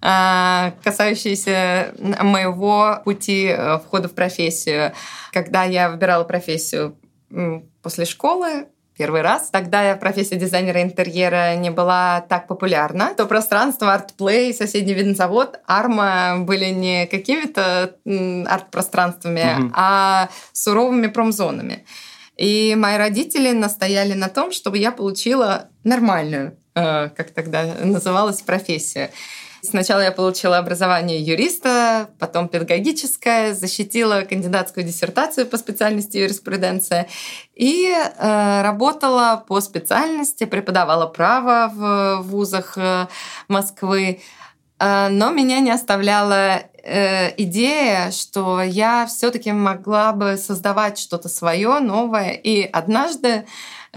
а, 0.00 0.74
касающаяся 0.82 1.94
моего 1.98 3.00
пути 3.04 3.46
э, 3.46 3.78
входа 3.78 4.08
в 4.08 4.14
профессию. 4.14 4.92
Когда 5.32 5.64
я 5.64 5.90
выбирала 5.90 6.24
профессию 6.24 6.96
после 7.82 8.04
школы, 8.04 8.66
первый 8.98 9.22
раз. 9.22 9.48
Тогда 9.50 9.94
профессия 9.96 10.36
дизайнера 10.36 10.82
интерьера 10.82 11.54
не 11.56 11.70
была 11.70 12.20
так 12.28 12.48
популярна. 12.48 13.14
То 13.16 13.26
пространство 13.26 13.96
ArtPlay, 13.96 14.52
соседний 14.52 14.94
винзавод, 14.94 15.60
Арма 15.66 16.38
были 16.40 16.66
не 16.66 17.06
какими-то 17.06 17.94
арт-пространствами, 18.04 19.62
угу. 19.66 19.72
а 19.74 20.28
суровыми 20.52 21.06
промзонами. 21.06 21.86
И 22.36 22.74
мои 22.76 22.98
родители 22.98 23.52
настояли 23.52 24.14
на 24.14 24.28
том, 24.28 24.52
чтобы 24.52 24.78
я 24.78 24.92
получила 24.92 25.68
нормальную, 25.84 26.56
э, 26.74 27.08
как 27.16 27.30
тогда 27.30 27.64
называлась, 27.82 28.42
профессию. 28.42 29.10
Сначала 29.62 30.00
я 30.02 30.12
получила 30.12 30.58
образование 30.58 31.20
юриста, 31.20 32.10
потом 32.18 32.48
педагогическое, 32.48 33.54
защитила 33.54 34.22
кандидатскую 34.22 34.84
диссертацию 34.84 35.46
по 35.46 35.56
специальности 35.56 36.16
юриспруденция 36.18 37.08
и 37.54 37.92
э, 37.92 38.62
работала 38.62 39.44
по 39.46 39.60
специальности, 39.60 40.44
преподавала 40.44 41.06
право 41.06 41.70
в 41.74 42.22
вузах 42.22 42.74
э, 42.76 43.06
Москвы. 43.48 44.20
Э, 44.78 45.08
но 45.08 45.30
меня 45.30 45.58
не 45.60 45.70
оставляла 45.72 46.62
э, 46.82 47.34
идея, 47.42 48.10
что 48.12 48.62
я 48.62 49.06
все-таки 49.06 49.52
могла 49.52 50.12
бы 50.12 50.36
создавать 50.36 50.98
что-то 50.98 51.28
свое, 51.28 51.80
новое. 51.80 52.30
И 52.30 52.62
однажды 52.62 53.44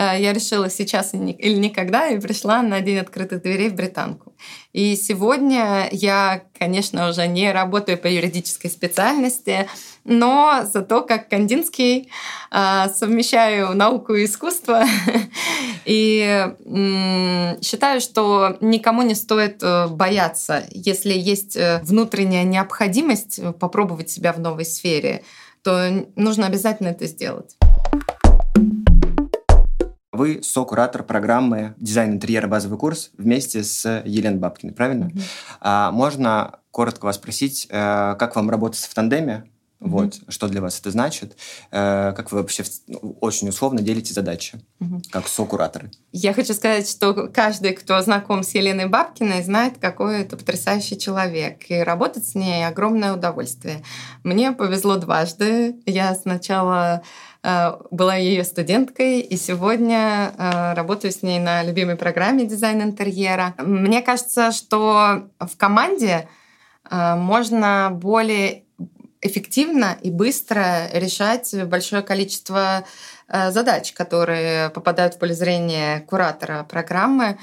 я 0.03 0.33
решила 0.33 0.69
сейчас 0.69 1.13
или 1.13 1.55
никогда 1.55 2.07
и 2.07 2.19
пришла 2.19 2.61
на 2.61 2.81
День 2.81 2.99
открытых 2.99 3.41
дверей 3.41 3.69
в 3.69 3.75
Британку. 3.75 4.33
И 4.73 4.95
сегодня 4.95 5.89
я, 5.91 6.43
конечно, 6.57 7.09
уже 7.09 7.27
не 7.27 7.51
работаю 7.51 7.97
по 7.97 8.07
юридической 8.07 8.69
специальности, 8.69 9.67
но 10.03 10.61
зато 10.63 11.01
как 11.01 11.29
Кандинский 11.29 12.09
а, 12.49 12.89
совмещаю 12.89 13.75
науку 13.75 14.15
и 14.15 14.25
искусство. 14.25 14.83
И 15.85 16.47
считаю, 17.61 18.01
что 18.01 18.57
никому 18.61 19.01
не 19.01 19.15
стоит 19.15 19.63
э, 19.63 19.87
бояться, 19.87 20.63
если 20.69 21.13
есть 21.13 21.55
э, 21.55 21.81
внутренняя 21.83 22.43
необходимость 22.43 23.39
попробовать 23.59 24.09
себя 24.09 24.31
в 24.31 24.39
новой 24.39 24.65
сфере, 24.65 25.23
то 25.63 26.05
нужно 26.15 26.47
обязательно 26.47 26.89
это 26.89 27.07
сделать. 27.07 27.55
Вы 30.21 30.43
со-куратор 30.43 31.01
программы 31.01 31.73
«Дизайн 31.77 32.11
интерьера. 32.11 32.47
Базовый 32.47 32.77
курс» 32.77 33.09
вместе 33.17 33.63
с 33.63 34.03
Еленой 34.05 34.37
Бабкиной, 34.37 34.71
правильно? 34.71 35.05
Mm-hmm. 35.05 35.21
А, 35.61 35.91
можно 35.91 36.59
коротко 36.69 37.05
вас 37.05 37.15
спросить, 37.15 37.65
э, 37.71 38.15
как 38.19 38.35
вам 38.35 38.51
работать 38.51 38.81
в 38.81 38.93
тандеме? 38.93 39.45
Mm-hmm. 39.79 39.89
Вот, 39.89 40.19
что 40.27 40.47
для 40.47 40.61
вас 40.61 40.79
это 40.79 40.91
значит? 40.91 41.37
Э, 41.71 42.13
как 42.15 42.31
вы 42.31 42.37
вообще 42.37 42.63
ну, 42.85 43.17
очень 43.19 43.49
условно 43.49 43.81
делите 43.81 44.13
задачи, 44.13 44.61
mm-hmm. 44.79 45.05
как 45.09 45.27
со-кураторы? 45.27 45.89
Я 46.11 46.35
хочу 46.35 46.53
сказать, 46.53 46.87
что 46.87 47.27
каждый, 47.33 47.73
кто 47.73 47.99
знаком 48.03 48.43
с 48.43 48.53
Еленой 48.53 48.85
Бабкиной, 48.85 49.41
знает, 49.41 49.79
какой 49.79 50.21
это 50.21 50.37
потрясающий 50.37 50.99
человек. 50.99 51.63
И 51.69 51.79
работать 51.79 52.27
с 52.27 52.35
ней 52.35 52.67
огромное 52.67 53.13
удовольствие. 53.13 53.83
Мне 54.23 54.51
повезло 54.51 54.97
дважды. 54.97 55.77
Я 55.87 56.13
сначала 56.13 57.01
была 57.43 58.15
ее 58.17 58.43
студенткой, 58.43 59.21
и 59.21 59.35
сегодня 59.35 60.31
э, 60.37 60.73
работаю 60.73 61.11
с 61.11 61.23
ней 61.23 61.39
на 61.39 61.63
любимой 61.63 61.95
программе 61.95 62.45
дизайн 62.45 62.83
интерьера. 62.83 63.55
Мне 63.57 64.03
кажется, 64.03 64.51
что 64.51 65.29
в 65.39 65.57
команде 65.57 66.27
э, 66.89 67.15
можно 67.15 67.89
более 67.91 68.65
эффективно 69.21 69.97
и 70.03 70.11
быстро 70.11 70.87
решать 70.93 71.53
большое 71.65 72.01
количество 72.01 72.85
задач, 73.27 73.93
которые 73.93 74.71
попадают 74.71 75.13
в 75.13 75.19
поле 75.19 75.35
зрения 75.35 75.99
куратора 76.01 76.63
программы. 76.63 77.37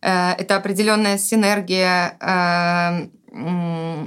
Это 0.00 0.54
определенная 0.54 1.18
синергия, 1.18 2.16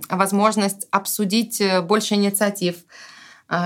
возможность 0.10 0.88
обсудить 0.90 1.62
больше 1.84 2.16
инициатив, 2.16 2.78
а, 2.78 3.11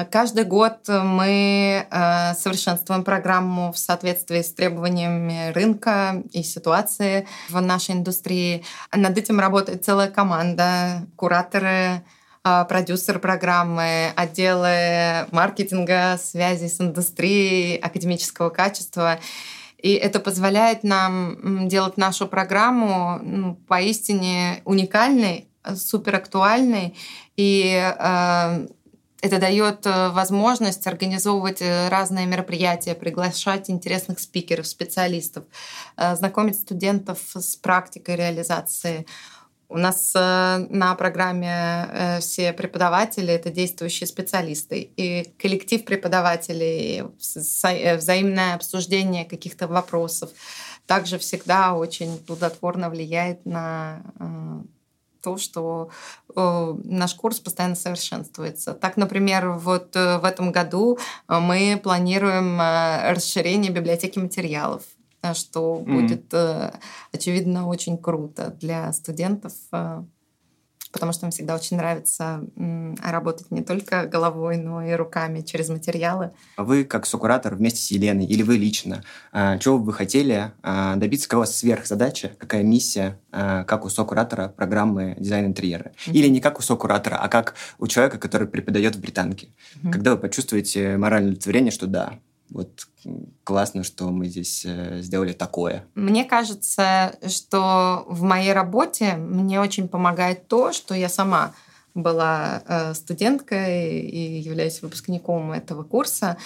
каждый 0.10 0.46
год 0.46 0.88
мы 0.88 1.86
а, 1.92 2.34
совершенствуем 2.34 3.04
программу 3.04 3.72
в 3.72 3.78
соответствии 3.78 4.42
с 4.42 4.52
требованиями 4.52 5.52
рынка 5.52 6.24
и 6.32 6.42
ситуации 6.42 7.28
в 7.50 7.62
нашей 7.62 7.94
индустрии. 7.94 8.64
Над 8.92 9.16
этим 9.16 9.40
работает 9.40 9.86
целая 9.86 10.10
команда, 10.10 11.06
кураторы, 11.16 12.04
а, 12.44 12.66
продюсер 12.66 13.20
программы, 13.20 14.12
отделы 14.16 15.28
маркетинга, 15.32 16.18
связи 16.20 16.68
с 16.68 16.82
индустрией, 16.82 17.78
академического 17.78 18.50
качества. 18.50 19.20
И 19.78 19.94
это 19.94 20.20
позволяет 20.20 20.84
нам 20.84 21.68
делать 21.68 21.96
нашу 21.98 22.28
программу 22.28 23.20
ну, 23.22 23.54
поистине 23.68 24.64
уникальной, 24.66 25.48
суперактуальной 25.76 26.98
и 27.38 27.94
это 29.26 29.40
дает 29.40 29.88
э, 29.88 30.10
возможность 30.10 30.86
организовывать 30.86 31.60
э, 31.60 31.90
разные 31.90 32.28
мероприятия, 32.28 32.94
приглашать 32.94 33.72
интересных 33.72 34.20
спикеров, 34.20 34.68
специалистов, 34.68 35.46
э, 35.98 36.16
знакомить 36.16 36.60
студентов 36.60 37.18
с 37.34 37.56
практикой 37.56 38.18
реализации. 38.18 39.08
У 39.68 39.78
нас 39.80 40.14
на 40.14 40.96
программе 40.96 42.20
все 42.20 42.54
преподаватели— 42.54 43.34
это 43.34 43.50
действующие 43.50 44.06
специалисты. 44.06 44.92
И 44.96 45.34
коллектив 45.40 45.84
преподавателей, 45.84 47.02
взаимное 47.18 48.54
обсуждение 48.54 49.26
каких-то 49.26 49.68
вопросов 49.68 50.30
также 50.86 51.18
всегда 51.18 51.74
очень 51.74 52.20
плодотворно 52.20 52.92
влияет 52.92 53.44
на 53.48 54.04
то, 55.26 55.38
что 55.38 55.90
э, 56.36 56.76
наш 56.84 57.16
курс 57.16 57.40
постоянно 57.40 57.76
совершенствуется. 57.76 58.74
Так, 58.74 58.96
например, 58.96 59.50
вот 59.54 59.96
э, 59.96 60.20
в 60.20 60.24
этом 60.24 60.52
году 60.52 61.00
э, 61.28 61.40
мы 61.40 61.80
планируем 61.82 62.62
э, 62.62 63.12
расширение 63.12 63.72
библиотеки 63.72 64.20
материалов 64.20 64.84
что 65.34 65.78
mm-hmm. 65.80 66.02
будет, 66.02 66.34
очевидно, 67.12 67.68
очень 67.68 67.98
круто 67.98 68.56
для 68.62 68.94
студентов 68.94 69.54
потому 70.96 71.12
что 71.12 71.26
мне 71.26 71.34
всегда 71.34 71.56
очень 71.56 71.76
нравится 71.76 72.42
работать 73.04 73.52
не 73.52 73.62
только 73.62 74.06
головой, 74.06 74.56
но 74.56 74.82
и 74.82 74.94
руками 74.94 75.42
через 75.42 75.68
материалы. 75.68 76.32
А 76.56 76.64
вы, 76.64 76.86
как 76.86 77.06
сокуратор, 77.06 77.56
вместе 77.56 77.82
с 77.82 77.92
Еленой, 77.92 78.26
или 78.26 78.44
вы 78.44 78.56
лично, 78.56 79.04
а, 79.34 79.58
чего 79.58 79.78
бы 79.78 79.88
вы 79.88 79.94
хотели 79.94 80.54
а, 80.64 80.96
добиться, 80.96 81.28
какая 81.28 81.38
у 81.38 81.40
вас 81.42 81.58
сверхзадача, 81.58 82.32
какая 82.38 82.64
миссия, 82.64 83.20
как 83.30 83.84
у 83.84 83.90
сокуратора 83.90 84.48
программы 84.48 85.18
дизайн 85.20 85.48
интерьера? 85.48 85.92
Mm-hmm. 85.92 86.14
Или 86.14 86.28
не 86.30 86.40
как 86.40 86.60
у 86.60 86.62
сокуратора, 86.62 87.18
а 87.18 87.28
как 87.28 87.56
у 87.78 87.88
человека, 87.88 88.18
который 88.18 88.48
преподает 88.48 88.96
в 88.96 89.02
британке? 89.02 89.48
Mm-hmm. 89.48 89.92
Когда 89.92 90.12
вы 90.12 90.18
почувствуете 90.18 90.96
моральное 90.96 91.32
удовлетворение, 91.32 91.72
что 91.72 91.88
да, 91.88 92.14
вот 92.50 92.88
классно, 93.44 93.84
что 93.84 94.10
мы 94.10 94.28
здесь 94.28 94.64
э, 94.66 95.02
сделали 95.02 95.34
такое. 95.34 95.86
Мне 95.96 96.26
кажется, 96.26 97.18
что 97.28 98.06
в 98.08 98.22
моей 98.24 98.54
работе 98.54 99.16
мне 99.16 99.60
очень 99.60 99.88
помогает 99.88 100.48
то, 100.48 100.72
что 100.72 100.94
я 100.96 101.10
сама 101.10 101.54
была 101.94 102.64
э, 102.68 102.94
студенткой 102.94 104.00
и 104.02 104.40
являюсь 104.40 104.82
выпускником 104.82 105.52
этого 105.52 105.84
курса. 105.84 106.38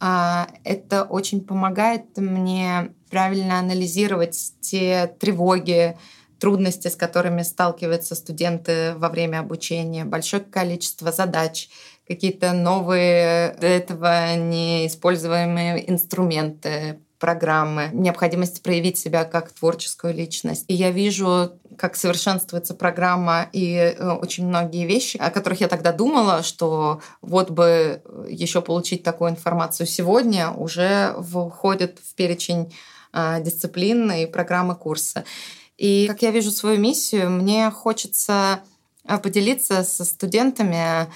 А, 0.00 0.48
это 0.64 1.04
очень 1.04 1.40
помогает 1.40 2.16
мне 2.16 2.92
правильно 3.10 3.58
анализировать 3.58 4.54
те 4.60 5.12
тревоги, 5.18 5.96
трудности, 6.38 6.88
с 6.88 6.96
которыми 6.96 7.42
сталкиваются 7.42 8.14
студенты 8.14 8.94
во 8.96 9.08
время 9.08 9.40
обучения, 9.40 10.04
большое 10.04 10.42
количество 10.42 11.10
задач, 11.10 11.68
какие-то 12.08 12.52
новые 12.52 13.54
до 13.60 13.66
этого 13.66 14.34
неиспользуемые 14.34 15.90
инструменты, 15.90 16.98
программы, 17.18 17.90
необходимость 17.92 18.62
проявить 18.62 18.96
себя 18.96 19.24
как 19.24 19.50
творческую 19.52 20.14
личность. 20.14 20.64
И 20.68 20.74
я 20.74 20.90
вижу, 20.90 21.52
как 21.76 21.96
совершенствуется 21.96 22.74
программа 22.74 23.48
и 23.52 23.74
э, 23.74 24.10
очень 24.12 24.46
многие 24.46 24.86
вещи, 24.86 25.16
о 25.16 25.30
которых 25.30 25.60
я 25.60 25.68
тогда 25.68 25.92
думала, 25.92 26.42
что 26.42 27.00
вот 27.20 27.50
бы 27.50 28.02
еще 28.28 28.62
получить 28.62 29.02
такую 29.02 29.30
информацию 29.30 29.86
сегодня, 29.86 30.50
уже 30.50 31.14
входит 31.20 31.98
в 32.02 32.14
перечень 32.14 32.72
а, 33.12 33.40
дисциплин 33.40 34.10
и 34.12 34.26
программы 34.26 34.76
курса. 34.76 35.24
И 35.76 36.06
как 36.08 36.22
я 36.22 36.30
вижу 36.30 36.50
свою 36.50 36.78
миссию, 36.78 37.30
мне 37.30 37.70
хочется 37.70 38.60
а, 39.04 39.18
поделиться 39.18 39.82
со 39.82 40.04
студентами 40.04 41.08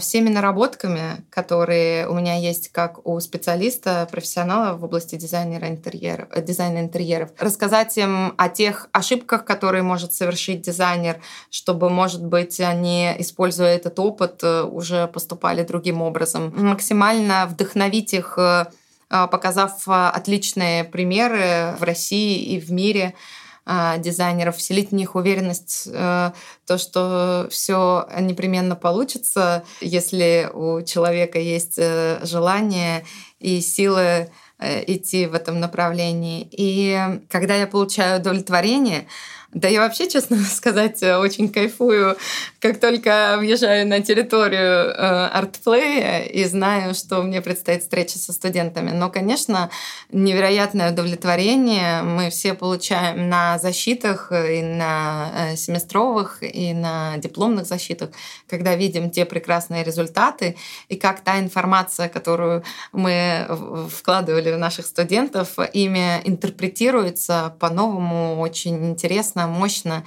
всеми 0.00 0.28
наработками, 0.28 1.24
которые 1.30 2.08
у 2.08 2.14
меня 2.14 2.36
есть 2.36 2.68
как 2.68 3.04
у 3.06 3.18
специалиста, 3.20 4.06
профессионала 4.10 4.76
в 4.76 4.84
области 4.84 5.16
дизайнера 5.16 5.68
интерьеров, 5.68 6.28
э, 6.30 6.42
дизайна 6.42 6.78
интерьеров. 6.78 7.30
Рассказать 7.38 7.96
им 7.98 8.34
о 8.36 8.48
тех 8.48 8.88
ошибках, 8.92 9.44
которые 9.44 9.82
может 9.82 10.12
совершить 10.12 10.62
дизайнер, 10.62 11.20
чтобы, 11.50 11.90
может 11.90 12.24
быть, 12.24 12.60
они, 12.60 13.14
используя 13.18 13.74
этот 13.74 13.98
опыт, 13.98 14.40
э, 14.42 14.62
уже 14.62 15.08
поступали 15.08 15.64
другим 15.64 16.02
образом. 16.02 16.52
Максимально 16.56 17.46
вдохновить 17.46 18.14
их, 18.14 18.38
э, 18.38 18.66
показав 19.08 19.82
отличные 19.86 20.82
примеры 20.82 21.76
в 21.78 21.82
России 21.82 22.54
и 22.54 22.58
в 22.58 22.72
мире, 22.72 23.14
а, 23.14 23.43
дизайнеров, 23.66 24.56
вселить 24.56 24.90
в 24.90 24.94
них 24.94 25.14
уверенность, 25.14 25.88
э, 25.90 26.32
то, 26.66 26.78
что 26.78 27.48
все 27.50 28.06
непременно 28.20 28.76
получится, 28.76 29.64
если 29.80 30.50
у 30.52 30.82
человека 30.82 31.38
есть 31.38 31.78
э, 31.78 32.20
желание 32.24 33.06
и 33.40 33.60
силы 33.60 34.30
э, 34.58 34.84
идти 34.86 35.26
в 35.26 35.34
этом 35.34 35.60
направлении. 35.60 36.46
И 36.50 37.20
когда 37.30 37.54
я 37.54 37.66
получаю 37.66 38.20
удовлетворение, 38.20 39.06
Да 39.54 39.68
я 39.68 39.80
вообще, 39.80 40.08
честно 40.08 40.36
сказать, 40.50 41.02
очень 41.02 41.48
кайфую, 41.48 42.16
как 42.58 42.80
только 42.80 43.36
въезжаю 43.38 43.86
на 43.86 44.00
территорию 44.00 44.90
э, 44.90 45.26
артплея 45.28 46.24
и 46.24 46.44
знаю, 46.44 46.94
что 46.94 47.22
мне 47.22 47.40
предстоит 47.40 47.82
встреча 47.82 48.18
со 48.18 48.32
студентами. 48.32 48.90
Но, 48.90 49.10
конечно, 49.10 49.70
невероятное 50.10 50.90
удовлетворение. 50.90 52.02
Мы 52.02 52.30
все 52.30 52.54
получаем 52.54 53.28
на 53.28 53.58
защитах 53.58 54.32
и 54.32 54.60
на 54.60 55.30
э, 55.52 55.56
семестровых, 55.56 56.42
и 56.42 56.72
на 56.74 57.16
дипломных 57.18 57.66
защитах, 57.66 58.10
когда 58.48 58.74
видим 58.74 59.08
те 59.08 59.24
прекрасные 59.24 59.84
результаты. 59.84 60.56
И 60.88 60.96
как 60.96 61.20
та 61.20 61.38
информация, 61.38 62.08
которую 62.08 62.64
мы 62.92 63.46
вкладывали 63.88 64.50
в 64.50 64.58
наших 64.58 64.86
студентов, 64.86 65.56
ими 65.72 66.20
интерпретируется 66.24 67.54
по-новому, 67.60 68.40
очень 68.40 68.84
интересно, 68.90 69.43
мощно. 69.46 70.04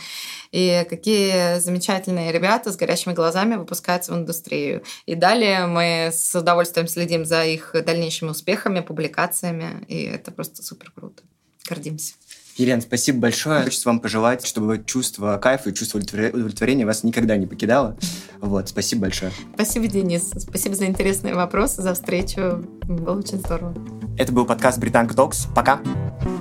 И 0.51 0.85
какие 0.89 1.59
замечательные 1.59 2.31
ребята 2.31 2.71
с 2.71 2.75
горящими 2.75 3.13
глазами 3.13 3.55
выпускаются 3.55 4.13
в 4.13 4.15
индустрию. 4.15 4.83
И 5.05 5.15
далее 5.15 5.65
мы 5.67 6.09
с 6.13 6.33
удовольствием 6.35 6.87
следим 6.87 7.25
за 7.25 7.45
их 7.45 7.75
дальнейшими 7.85 8.29
успехами, 8.29 8.79
публикациями. 8.79 9.85
И 9.87 10.03
это 10.03 10.31
просто 10.31 10.63
супер 10.63 10.91
круто. 10.91 11.23
Гордимся. 11.67 12.13
Елена, 12.57 12.81
спасибо 12.81 13.19
большое. 13.19 13.63
Хочется 13.63 13.87
вам 13.87 13.99
пожелать, 13.99 14.45
чтобы 14.45 14.83
чувство 14.83 15.37
кайфа 15.37 15.69
и 15.69 15.73
чувство 15.73 15.99
удовлетворения 15.99 16.87
вас 16.87 17.03
никогда 17.03 17.37
не 17.37 17.45
покидало. 17.45 17.97
Вот, 18.41 18.69
спасибо 18.69 19.03
большое. 19.03 19.31
Спасибо, 19.53 19.87
Денис. 19.87 20.31
Спасибо 20.35 20.75
за 20.75 20.87
интересные 20.87 21.35
вопросы, 21.35 21.83
за 21.83 21.93
встречу. 21.93 22.65
Было 22.83 23.19
очень 23.19 23.37
здорово. 23.37 23.75
Это 24.17 24.31
был 24.31 24.45
подкаст 24.45 24.79
Британка 24.79 25.15
Токс. 25.15 25.47
Пока. 25.55 25.79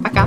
Пока. 0.02 0.26